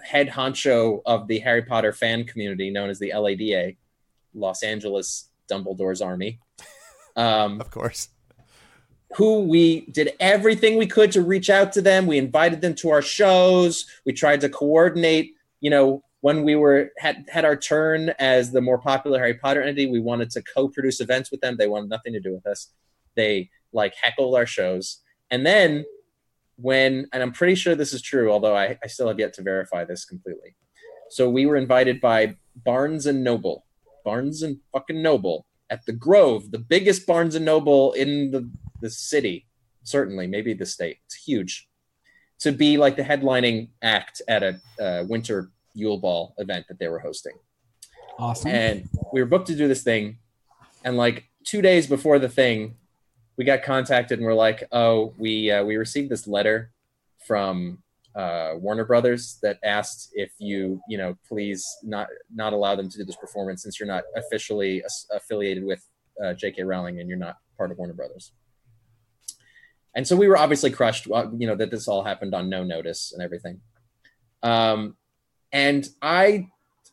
[0.05, 3.73] head honcho of the Harry Potter fan community, known as the LADA,
[4.35, 6.39] Los Angeles Dumbledore's Army,
[7.17, 8.09] um, Of course.
[9.17, 12.07] who we did everything we could to reach out to them.
[12.07, 13.85] We invited them to our shows.
[14.07, 15.34] We tried to coordinate,
[15.65, 19.62] you know, when we were had had our turn as the more popular Harry Potter
[19.62, 21.57] entity, we wanted to co-produce events with them.
[21.57, 22.69] They wanted nothing to do with us.
[23.15, 25.01] They like heckled our shows.
[25.31, 25.87] And then
[26.57, 29.43] when and I'm pretty sure this is true, although I, I still have yet to
[29.43, 30.55] verify this completely.
[31.09, 33.65] So we were invited by Barnes and Noble.
[34.05, 38.51] Barnes and fucking Noble at the Grove, the biggest Barnes and Noble in the,
[38.83, 39.47] the city,
[39.83, 40.99] certainly, maybe the state.
[41.07, 41.69] It's huge.
[42.41, 46.89] To be like the headlining act at a uh, winter Yule Ball event that they
[46.89, 47.35] were hosting.
[48.18, 48.51] Awesome.
[48.51, 50.18] And we were booked to do this thing.
[50.85, 52.77] And like two days before the thing,
[53.37, 56.70] we got contacted and we're like, oh, we uh, we received this letter
[57.27, 57.79] from
[58.14, 62.99] uh, Warner Brothers that asked if you, you know, please not not allow them to
[62.99, 65.85] do this performance since you're not officially as- affiliated with
[66.22, 66.62] uh, J.K.
[66.62, 68.33] Rowling and you're not part of Warner Brothers.
[69.97, 72.64] And so we were obviously crushed, uh, you know, that this all happened on no
[72.64, 73.61] notice and everything.
[74.43, 74.97] Um,
[75.55, 76.48] and I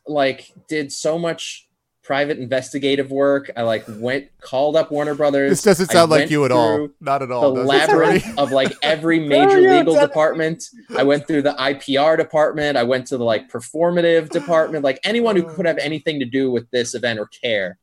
[0.06, 1.68] like did so much
[2.02, 3.50] private investigative work.
[3.56, 5.50] I like went called up Warner Brothers.
[5.50, 6.88] This doesn't I sound like you at all.
[7.00, 7.58] Not at The all.
[7.58, 7.64] it?
[7.64, 10.64] labyrinth of like every major yeah, legal department.
[10.96, 12.76] I went through the IPR department.
[12.76, 14.84] I went to the like performative department.
[14.84, 15.54] Like anyone who uh.
[15.54, 17.78] could have anything to do with this event or care.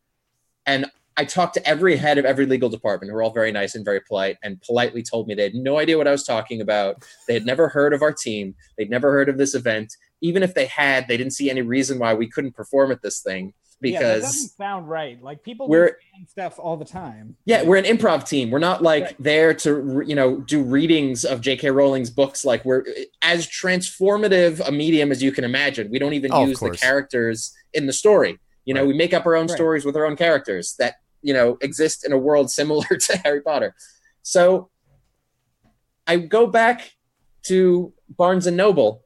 [0.66, 0.86] And
[1.20, 3.84] I talked to every head of every legal department who were all very nice and
[3.84, 7.06] very polite and politely told me they had no idea what I was talking about.
[7.28, 8.56] They had never heard of our team.
[8.78, 9.98] They'd never heard of this event.
[10.22, 13.22] Even if they had, they didn't see any reason why we couldn't perform at this
[13.22, 15.24] thing yeah, that doesn't because sound right.
[15.24, 17.38] Like people we're- do stuff all the time.
[17.46, 18.52] yeah, we're an improv team.
[18.52, 19.16] We're not like Right.
[19.24, 21.70] there to you know do readings of J.K.
[21.72, 22.44] Rowling's books.
[22.44, 22.84] Like we're
[23.22, 25.90] as transformative a medium as you can imagine.
[25.90, 28.38] We don't even Oh, use the characters in the story.
[28.66, 28.88] You know, Right.
[28.90, 29.56] we make up our own Right.
[29.56, 33.42] stories with our own characters that you know exist in a world similar to Harry
[33.42, 33.74] Potter.
[34.24, 34.70] So
[36.06, 36.92] I go back
[37.44, 39.06] to Barnes and Noble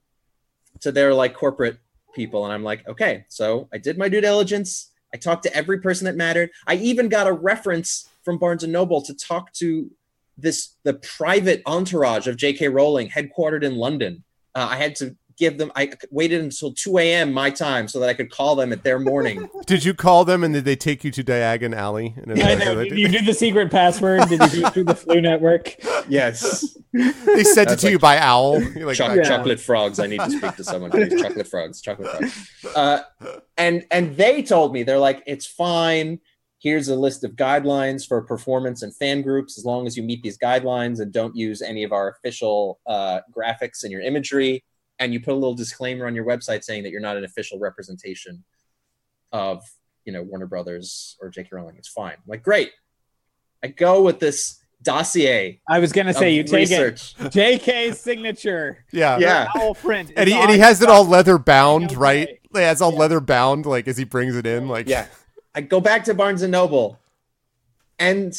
[0.84, 1.78] to their like corporate
[2.14, 4.92] people and I'm like, okay, so I did my due diligence.
[5.14, 6.52] I talked to every person that mattered.
[6.68, 9.92] I even got a reference from Barnes and Noble to talk to
[10.38, 12.70] this the private entourage of J.K.
[12.70, 14.24] Rowling, headquartered in London.
[14.56, 15.72] Uh, I had to give them.
[15.76, 17.34] I waited until 2 a.m.
[17.34, 19.50] my time so that I could call them at their morning.
[19.66, 22.14] Did you call them and did they take you to Diagon Alley?
[22.18, 22.84] And I know.
[22.84, 24.28] Did you do the secret password?
[24.30, 25.76] Did you do it through the Floo Network?
[26.10, 28.62] yes, they sent it That's to you by owl.
[28.62, 29.24] You're like, Choc- Yeah.
[29.24, 30.00] chocolate frogs.
[30.00, 30.92] I need to speak to someone.
[30.92, 31.22] Please.
[31.22, 31.82] chocolate frogs.
[31.82, 32.50] Chocolate frogs.
[32.76, 33.00] Uh,
[33.58, 36.20] and and they told me they're like, it's fine.
[36.60, 39.58] here's a list of guidelines for performance and fan groups.
[39.58, 43.20] As long as you meet these guidelines and don't use any of our official uh,
[43.36, 44.64] graphics in your imagery,
[45.04, 47.60] and you put a little disclaimer on your website saying that you're not an official
[47.60, 48.44] representation
[49.32, 49.64] of
[50.06, 51.50] you know Warner Brothers or J.K.
[51.52, 52.14] Rowling, it's fine.
[52.14, 52.72] I'm like, great.
[53.64, 55.62] I go with this dossier.
[55.70, 56.78] I was gonna say you take it.
[56.92, 57.16] research.
[57.16, 58.84] JK's signature.
[58.92, 59.18] Yeah.
[59.18, 59.48] Yeah.
[59.56, 60.12] Owl print.
[60.18, 61.96] And he, and he has it all leather bound, Okay.
[61.96, 62.28] right?
[62.54, 63.00] Yeah, it's all Yeah.
[63.00, 65.08] leather bound, like as he brings it in, like Yeah.
[65.56, 67.00] I go back to Barnes and Noble,
[68.00, 68.34] and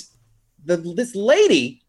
[0.65, 1.83] the this lady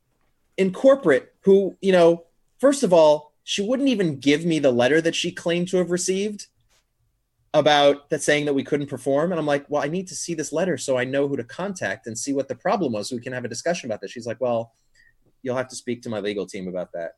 [0.57, 2.23] in corporate who, you know,
[2.59, 5.91] first of all, she wouldn't even give me the letter that she claimed to have
[5.91, 6.47] received
[7.53, 9.31] about that saying that we couldn't perform.
[9.31, 11.43] And I'm like, well, I need to see this letter so I know who to
[11.43, 14.11] contact and see what the problem was so we can have a discussion about this.
[14.11, 14.73] She's like, well,
[15.43, 17.11] you'll have to speak to my legal team about that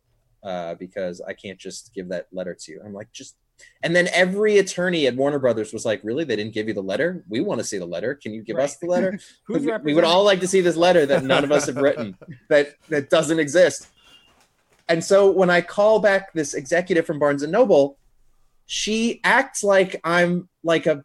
[0.44, 2.82] uh, because I can't just give that letter to you.
[2.86, 3.38] I'm like, just
[3.82, 6.24] and then every attorney at Warner Brothers was like, "Really?
[6.24, 7.26] They didn't give you the letter?
[7.28, 8.14] We want to see the letter.
[8.14, 9.20] Can you give us the letter?
[9.48, 11.78] Who's we, we would all like to see this letter that none of us have
[11.78, 12.16] written
[12.50, 13.88] that that doesn't exist."
[14.90, 17.98] And so when I call back this executive from Barnes and Noble,
[18.66, 21.04] she acts like I'm like a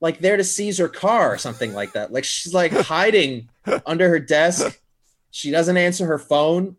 [0.00, 2.12] like there to seize her car or something like that.
[2.12, 3.48] Like she's like hiding
[3.86, 4.80] under her desk.
[5.30, 6.76] She doesn't answer her phone.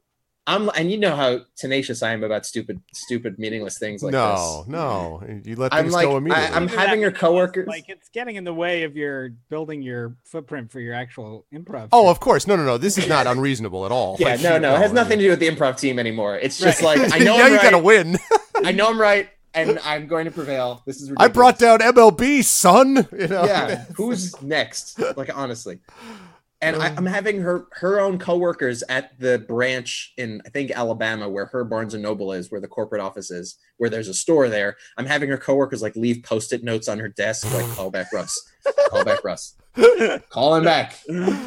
[0.50, 4.64] I'm and you know how tenacious I am about stupid, stupid, meaningless things like no,
[4.64, 4.68] this.
[4.70, 5.22] no.
[5.28, 6.56] No, you let I'm things like- go immediately.
[6.56, 9.82] I'm Even having that her coworkers- Like it's getting in the way of your building
[9.82, 11.90] your footprint for your actual improv.
[11.92, 12.10] oh, show.
[12.10, 12.48] of course.
[12.48, 12.78] No, no, no.
[12.78, 14.16] This is not unreasonable at all.
[14.20, 16.38] Yeah, Like, no, no, it has nothing to do with the improv team anymore.
[16.38, 17.64] It's just like I know now I'm you right.
[17.64, 18.18] gotta win.
[18.64, 20.82] I know I'm right, and I'm going to prevail.
[20.86, 23.06] This is I brought down MLB, son.
[23.12, 23.44] You know.
[23.46, 25.80] yeah who's next like honestly
[26.62, 31.30] and I, i'm having her her own coworkers at the branch in i think alabama
[31.30, 34.50] where her barnes and noble is where the corporate office is where there's a store
[34.50, 34.76] there.
[34.98, 38.52] I'm having her coworkers like leave post-it notes on her desk like call back russ.
[38.90, 39.56] Call back russ.
[40.30, 41.00] Call him back.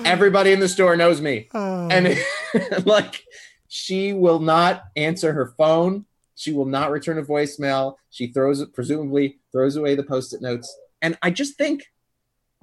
[0.04, 1.48] Everybody in the store knows me.
[1.52, 1.88] Oh.
[1.90, 2.16] And
[2.86, 3.24] like
[3.66, 6.06] she will not answer her phone.
[6.36, 7.96] She will not return a voicemail.
[8.10, 10.74] She throws it presumably throws away the post-it notes.
[11.02, 11.90] And i just think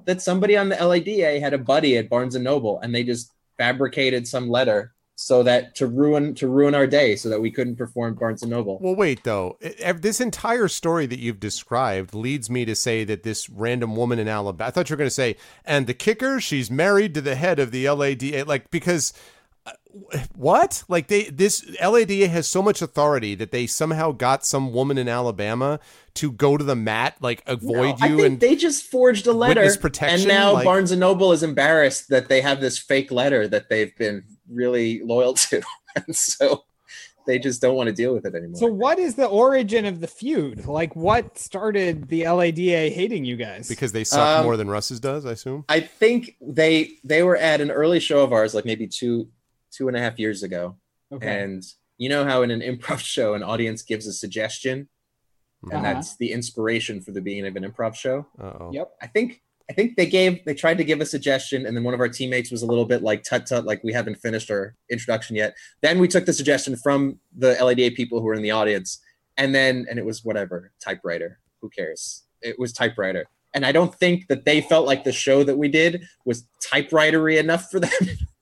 [0.07, 3.31] that somebody on the lada had a buddy at barnes and noble and they just
[3.57, 7.75] fabricated some letter so that to ruin to ruin our day so that we couldn't
[7.75, 9.57] perform barnes and noble Well, wait though.
[9.95, 14.27] This entire story that you've described leads me to say that this random woman in
[14.27, 14.67] Alabama.
[14.67, 15.35] I thought you were going to say,
[15.65, 18.45] and the kicker, she's married to the head of the LADA.
[18.45, 19.11] Like because
[20.35, 20.83] what?
[20.87, 25.07] Like they this LADA has so much authority that they somehow got some woman in
[25.07, 25.79] Alabama
[26.15, 29.27] to go to the mat, like avoid No, I you think and they just forged
[29.27, 32.61] a letter, witness protection, and now like- Barnes and Noble is embarrassed that they have
[32.61, 35.61] this fake letter that they've been really loyal to,
[35.95, 36.63] and so
[37.25, 38.57] they just don't want to deal with it anymore.
[38.57, 40.65] So what is the origin of the feud?
[40.65, 43.67] Like what started the LADA hating you guys?
[43.67, 45.25] because they suck Um, more than Russ's does.
[45.25, 45.65] I assume.
[45.67, 49.27] I think they they were at an early show of ours, like maybe two
[49.71, 50.77] two and a half years ago,
[51.11, 51.41] okay.
[51.43, 51.63] and
[51.97, 54.89] you know how in an improv show an audience gives a suggestion,
[55.63, 55.81] and Uh-huh.
[55.81, 58.25] that's the inspiration for the beginning of an improv show.
[58.39, 58.69] Oh.
[58.73, 58.91] Yep.
[59.01, 61.93] I think I think they gave they tried to give a suggestion, and then one
[61.93, 64.75] of our teammates was a little bit like tut tut, like we haven't finished our
[64.89, 65.55] introduction yet.
[65.81, 68.99] Then we took the suggestion from the LADA people who were in the audience,
[69.35, 71.39] and then and it was whatever typewriter.
[71.61, 72.23] Who cares?
[72.41, 73.25] It was typewriter.
[73.53, 77.37] And I don't think that they felt like the show that we did was typewritery
[77.39, 77.89] enough for them,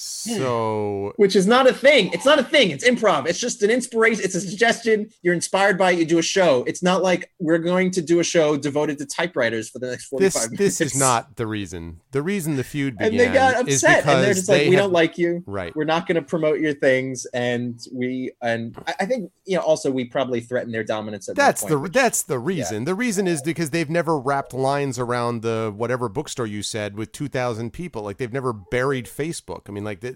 [0.00, 0.36] Hmm.
[0.38, 2.10] So which is not a thing.
[2.12, 2.70] It's not a thing.
[2.70, 3.26] It's improv.
[3.26, 4.24] It's just an inspiration.
[4.24, 5.10] It's a suggestion.
[5.22, 5.98] You're inspired by it.
[5.98, 6.64] You do a show.
[6.66, 10.06] It's not like we're going to do a show devoted to typewriters for the next
[10.06, 10.58] 45 this minutes.
[10.78, 12.00] this is not the reason.
[12.12, 14.74] The reason the feud began and they got upset and they're just like they we
[14.76, 15.74] have- don't like you right.
[15.76, 19.90] we're not going to promote your things and we and I- think you know also
[19.90, 22.84] we probably threatened their dominance at That's that the point, that's the reason.
[22.84, 27.12] The reason is because they've never wrapped lines around the whatever bookstore you said with
[27.12, 28.02] two thousand people.
[28.02, 29.62] Like they've never buried Facebook.
[29.68, 30.14] I mean, like they,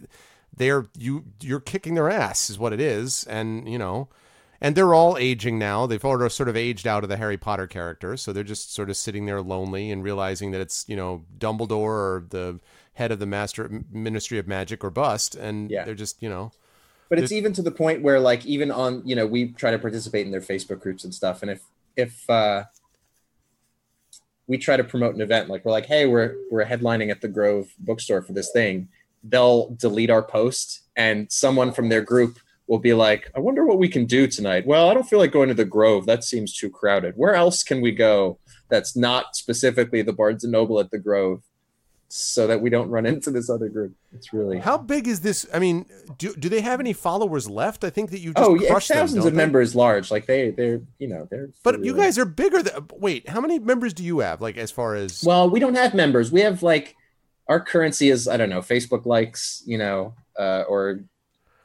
[0.57, 4.09] they're you you're kicking their ass is what it is, and you know,
[4.61, 5.87] and they're all aging now.
[5.87, 8.91] They've all sort of aged out of the Harry Potter characters, so they're just sort
[8.91, 12.61] of sitting there lonely and realizing that it's you know Dumbledore or the
[12.95, 15.85] head of the Master Ministry of Magic or bust, and Yeah.
[15.85, 16.53] they're just you know
[17.09, 19.79] but it's even to the point where like even on you know we try to
[19.79, 21.63] participate in their facebook groups and stuff and if
[21.97, 22.65] if uh
[24.47, 27.29] we try to promote an event like we're like hey we're we're headlining at the
[27.29, 28.89] grove bookstore for this thing
[29.25, 33.79] they'll delete our post and someone from their group will be like i wonder what
[33.79, 36.57] we can do tonight well i don't feel like going to the grove that seems
[36.57, 40.91] too crowded where else can we go that's not specifically the barnes and noble at
[40.91, 41.43] the grove
[42.17, 43.93] so that we don't run into this other group.
[44.13, 45.47] It's really How big is this?
[45.53, 45.87] I mean,
[46.19, 47.83] do do they have any followers left?
[47.83, 49.43] I think that you just oh yeah, crushed them, thousands don't of they?
[49.43, 50.11] members large.
[50.11, 52.89] Like they they're you know they're But they're you guys are bigger than.
[52.93, 54.41] Wait, how many members do you have?
[54.41, 56.31] Like as far as Well, we don't have members.
[56.31, 56.95] We have like
[57.49, 61.01] our currency is I don't know Facebook likes, you know, uh, or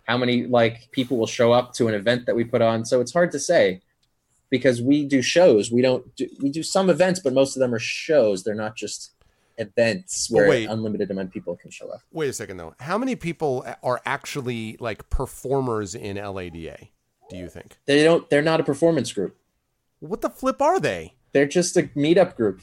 [0.03, 2.85] how many like people will show up to an event that we put on.
[2.85, 3.81] So it's hard to say
[4.49, 5.71] because we do shows.
[5.71, 8.43] We don't do, we do some events, but most of them are shows.
[8.43, 9.11] They're not just
[9.57, 10.69] events where wait.
[10.69, 12.01] unlimited amount of people can show up.
[12.13, 16.77] wait a second though, how many people are actually like performers in LADA?
[17.29, 17.77] Do you think?
[17.85, 18.27] They don't.
[18.29, 19.37] They're not a performance group.
[19.99, 21.13] What the flip are they?
[21.31, 22.61] They're just a meetup group.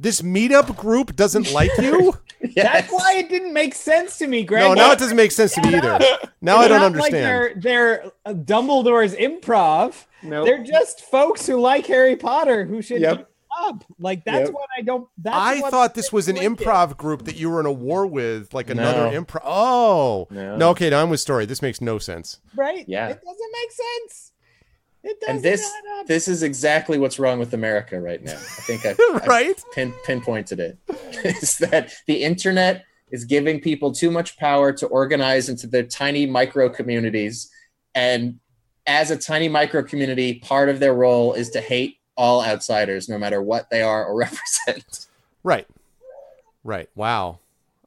[0.00, 2.16] This meetup group doesn't like you?
[2.56, 4.62] That's why it didn't make sense to me, Greg.
[4.62, 5.98] no, now it doesn't make sense to me either.
[6.42, 7.54] Now I don't not understand.
[7.54, 10.06] Like they're they're Dumbledore's improv.
[10.22, 13.28] No, They're just folks who like Harry Potter who should Yep.
[13.60, 13.84] up.
[13.98, 14.54] Like that's Yep.
[14.54, 15.06] what I don't.
[15.18, 16.50] That's I what thought this was an like it.
[16.56, 19.22] improv group that you were in a war with, like another No.
[19.22, 19.42] improv.
[19.44, 20.56] Oh, No.
[20.56, 20.70] no.
[20.70, 21.44] Okay, now I'm with story.
[21.44, 22.38] This makes no sense.
[22.56, 22.86] right?
[22.88, 23.08] Yeah.
[23.08, 24.29] it doesn't make sense.
[25.02, 25.70] It and this
[26.06, 28.32] this is exactly what's wrong with America right now.
[28.32, 28.90] I think I,
[29.22, 29.64] I right?
[29.74, 30.78] pin, pinpointed it
[31.24, 36.26] is that the internet is giving people too much power to organize into their tiny
[36.26, 37.50] micro communities
[37.94, 38.38] and
[38.86, 43.18] as a tiny micro community part of their role is to hate all outsiders no
[43.18, 45.06] matter what they are or represent
[45.42, 45.66] Right.
[46.62, 46.88] Right.
[46.94, 47.38] Wow.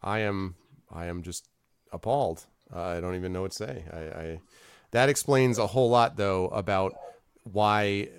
[0.01, 0.55] I am.
[0.91, 1.47] I am just
[1.91, 2.45] appalled.
[2.73, 3.83] Uh, I don't even know what to say.
[3.91, 4.39] I, I.
[4.93, 6.93] That explains a whole lot, though, about
[7.43, 8.09] why.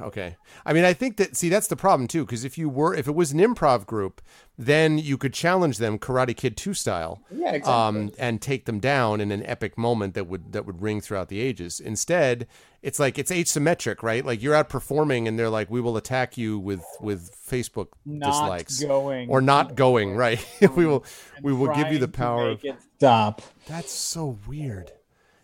[0.00, 0.36] Okay.
[0.64, 3.06] I mean, I think that see that's the problem too, because if you were if
[3.06, 4.22] it was an improv group,
[4.56, 7.22] then you could challenge them Karate Kid two style.
[7.30, 10.80] yeah exactly um, and take them down in an epic moment that would that would
[10.80, 11.80] ring throughout the ages.
[11.80, 12.46] Instead,
[12.80, 14.24] it's like it's asymmetric, right?
[14.24, 18.30] Like you're out performing, and they're like, "We will attack you with with Facebook not
[18.30, 20.44] dislikes going or not going." Right?
[20.76, 21.04] we will
[21.42, 22.50] we will give you the power.
[22.50, 23.42] Of, make it stop.
[23.66, 24.92] that's so weird.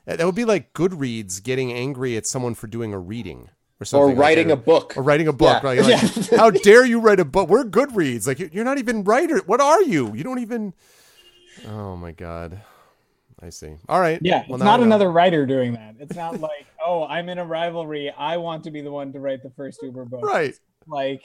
[0.09, 3.83] That that would be like Goodreads getting angry at someone for doing a reading or
[3.83, 4.17] or something.
[4.17, 4.55] Or writing that.
[4.55, 5.63] a book or writing a book.
[5.63, 5.69] Yeah.
[5.69, 5.83] Right?
[5.83, 7.51] Like, How dare you write a book?
[7.51, 8.27] We're Goodreads.
[8.27, 9.39] Like you're not even writer.
[9.45, 10.15] What are you?
[10.15, 10.73] You don't even.
[11.67, 12.63] Oh my god.
[13.41, 13.77] I see.
[13.87, 14.19] All right.
[14.23, 15.97] Yeah, Well, it's not another writer doing that.
[16.01, 18.11] It's not like, oh, I'm in a rivalry.
[18.11, 20.25] I want to be the one to write the first Uber book.
[20.25, 20.55] Right.
[20.87, 21.23] Like,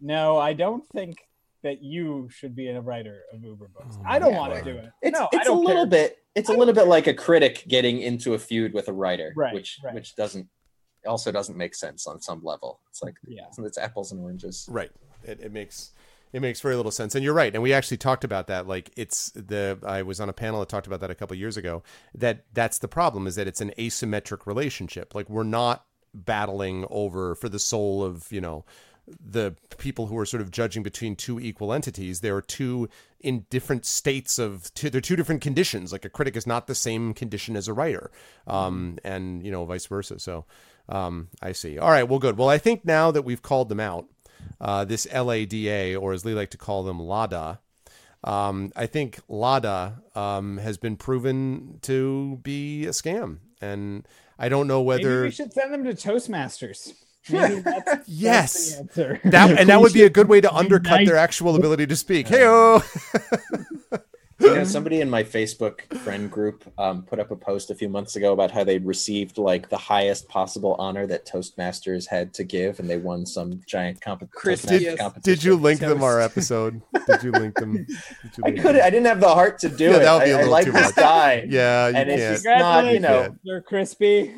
[0.00, 1.18] no, I don't think
[1.62, 3.96] that you should be a writer of Uber books.
[3.98, 4.90] Oh I don't want to do it.
[5.00, 6.08] it's, no, I it's a don't little care.
[6.08, 9.32] bit it's a little bit like a critic getting into a feud with a writer
[9.36, 9.94] Right, which right.
[9.94, 10.48] which doesn't
[11.06, 13.42] also doesn't make sense on some level it's like Yeah.
[13.58, 14.90] it's apples and oranges Right.
[15.24, 15.92] It, it makes
[16.32, 17.52] it makes very little sense, and you're right.
[17.52, 18.66] And we actually talked about that.
[18.66, 21.58] Like it's the I was on a panel that talked about that a couple years
[21.58, 21.82] ago.
[22.14, 25.14] That that's the problem is that it's an asymmetric relationship.
[25.14, 25.84] Like we're not
[26.14, 28.64] battling over for the soul of you know
[29.08, 32.20] the people who are sort of judging between two equal entities.
[32.20, 32.88] There are two
[33.20, 35.92] in different states of two, they're two different conditions.
[35.92, 38.10] Like a critic is not the same condition as a writer,
[38.46, 40.18] um, and you know vice versa.
[40.18, 40.44] So
[40.88, 41.78] um, I see.
[41.78, 42.04] All right.
[42.04, 42.36] Well, good.
[42.36, 44.06] Well, I think now that we've called them out,
[44.60, 47.60] uh, this LADA, or as Lee like to call them, LADA.
[48.24, 54.06] Um, I think LADA um, has been proven to be a scam, and
[54.38, 56.92] I don't know Maybe whether we should send them to Toastmasters.
[57.28, 58.76] That's, that's Yes.
[58.94, 61.96] the that and that would be a good way to undercut their actual ability to
[61.96, 62.26] speak.
[62.32, 63.98] Uh, hey,
[64.52, 67.88] You know, somebody in my Facebook friend group um, put up a post a few
[67.88, 72.44] months ago about how they'd received like the highest possible honor that Toastmasters had to
[72.44, 75.34] give, and they won some giant comp- Chris, Toastmasters did- competition.
[75.34, 76.82] did you link them our episode?
[77.06, 77.72] Did you link them?
[77.86, 77.86] Did
[78.38, 78.76] you I could.
[78.78, 79.98] I didn't have the heart to do Yeah, it.
[80.00, 80.94] that would be a I, I little like too this much.
[80.96, 81.46] guy.
[81.48, 82.34] Yeah, you And it's can't.
[82.34, 84.34] just not, you know, Congratulations, they're crispy.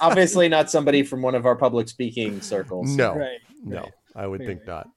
[0.00, 2.94] obviously not somebody from one of our public speaking circles.
[2.96, 3.38] No, right.
[3.64, 3.92] no, right.
[4.14, 4.82] I would think Clearly.
[4.84, 4.88] not.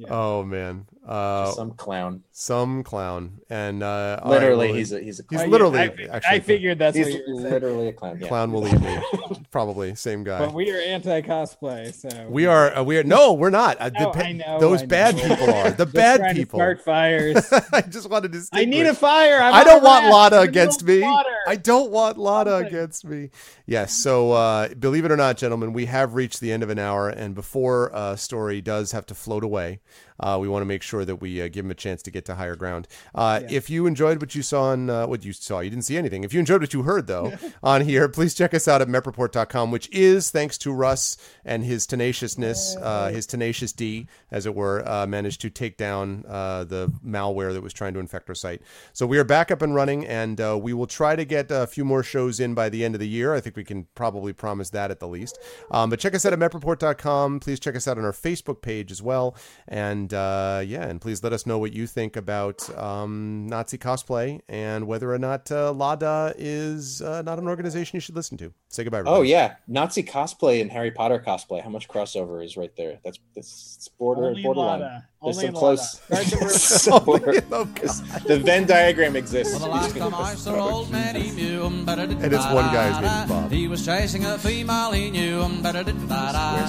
[0.00, 0.06] Yeah.
[0.12, 2.22] Oh man, uh, Just some clown.
[2.32, 5.42] some clown, and uh, all right, Literally, well, he's a he's a He's clown.
[5.42, 5.84] I- literally I,
[6.16, 7.52] actually I figured that's He's what you were saying.
[7.52, 8.18] literally a clown.
[8.18, 8.28] Yeah.
[8.28, 8.98] clown will eat me.
[9.50, 10.38] Probably same guy.
[10.38, 12.74] But we are anti cosplay, so We are.
[12.78, 13.02] Uh, we are.
[13.04, 13.76] No, we're not.
[13.76, 16.34] Uh, the Oh, pa- I know, those I bad people are the Just bad trying
[16.34, 16.58] to people.
[16.58, 17.52] Start fires.
[17.72, 18.40] I just wanted to.
[18.54, 19.38] I need a fire.
[19.42, 20.12] I'm I don't want gas.
[20.14, 21.02] Lada against me.
[21.02, 21.28] water.
[21.46, 23.30] I don't want Lada against me.
[23.66, 23.94] Yes.
[23.94, 27.08] So, uh, believe it or not, gentlemen, we have reached the end of an hour,
[27.08, 29.80] and before uh, story does have to float away,
[30.20, 32.24] uh, we want to make sure that we uh, give him a chance to get
[32.26, 32.86] to higher ground.
[33.14, 35.96] Uh, If you enjoyed what you saw on uh, what you saw, you didn't see
[35.96, 36.24] anything.
[36.24, 39.70] If you enjoyed what you heard though on here, please check us out at mepreport.com,
[39.70, 44.86] which is thanks to Russ and his tenaciousness, uh, his tenacious D, as it were,
[44.88, 48.62] uh, managed to take down uh, the malware that was trying to infect our site.
[48.92, 51.66] So we are back up and running, and uh, we will try to get a
[51.66, 53.34] few more shows in by the end of the year.
[53.34, 55.38] I think we can probably promise that at the least.
[55.70, 57.40] Um, but check us out at mepreport.com.
[57.40, 59.34] Please check us out on our Facebook page as well.
[59.68, 63.78] And And uh, yeah, and please let us know what you think about um, Nazi
[63.78, 68.36] cosplay and whether or not uh, Lada is uh, not an organization you should listen
[68.38, 68.52] to.
[68.68, 69.02] Say goodbye.
[69.06, 71.62] Oh yeah, Nazi cosplay and Harry Potter cosplay.
[71.62, 72.98] How much crossover is right there?
[73.04, 74.80] That's that's border Only borderline.
[74.80, 75.08] Lada.
[75.22, 76.00] There's Only some close.
[76.08, 76.24] Lada.
[76.24, 76.50] Start the rumor.
[76.50, 78.22] some border- Oh, God.
[78.26, 79.52] the Venn diagram exists.
[79.52, 82.02] Well, the last time I saw old man, he knew him better.
[82.04, 83.52] And it's one guy's his name Bob.
[83.52, 85.84] He was chasing a female, he knew um, him better.
[85.84, 85.94] Wears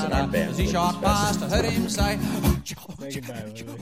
[0.04, 2.20] an armband, As he shot past, I heard him say,
[2.66, 3.78] Say goodbye, Lily.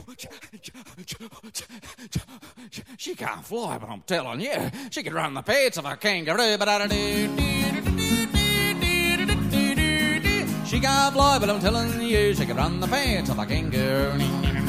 [2.96, 6.56] She can't fly, but I'm telling you, she could run the pace of a kangaroo.
[6.58, 6.68] But
[10.64, 14.59] She can't fly, but I'm telling you, she could run the pace of a kangaroo.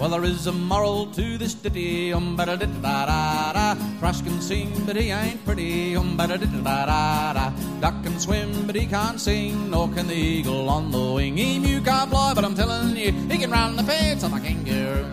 [0.00, 3.74] Well, there is a moral to this ditty, um ba da da da da da.
[3.98, 7.50] Thrush can sing, but he ain't pretty, um ba da da da da da.
[7.82, 11.36] Duck can swim, but he can't sing, nor can the eagle on the wing.
[11.36, 15.04] Emu can't fly, but I'm telling you, he can run the pace of a kangaroo.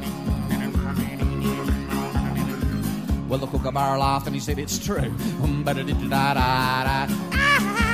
[3.27, 5.11] Well, the kookaburra laughed and he said, It's true.
[5.43, 7.86] Um, ba-da-da-da-da-da.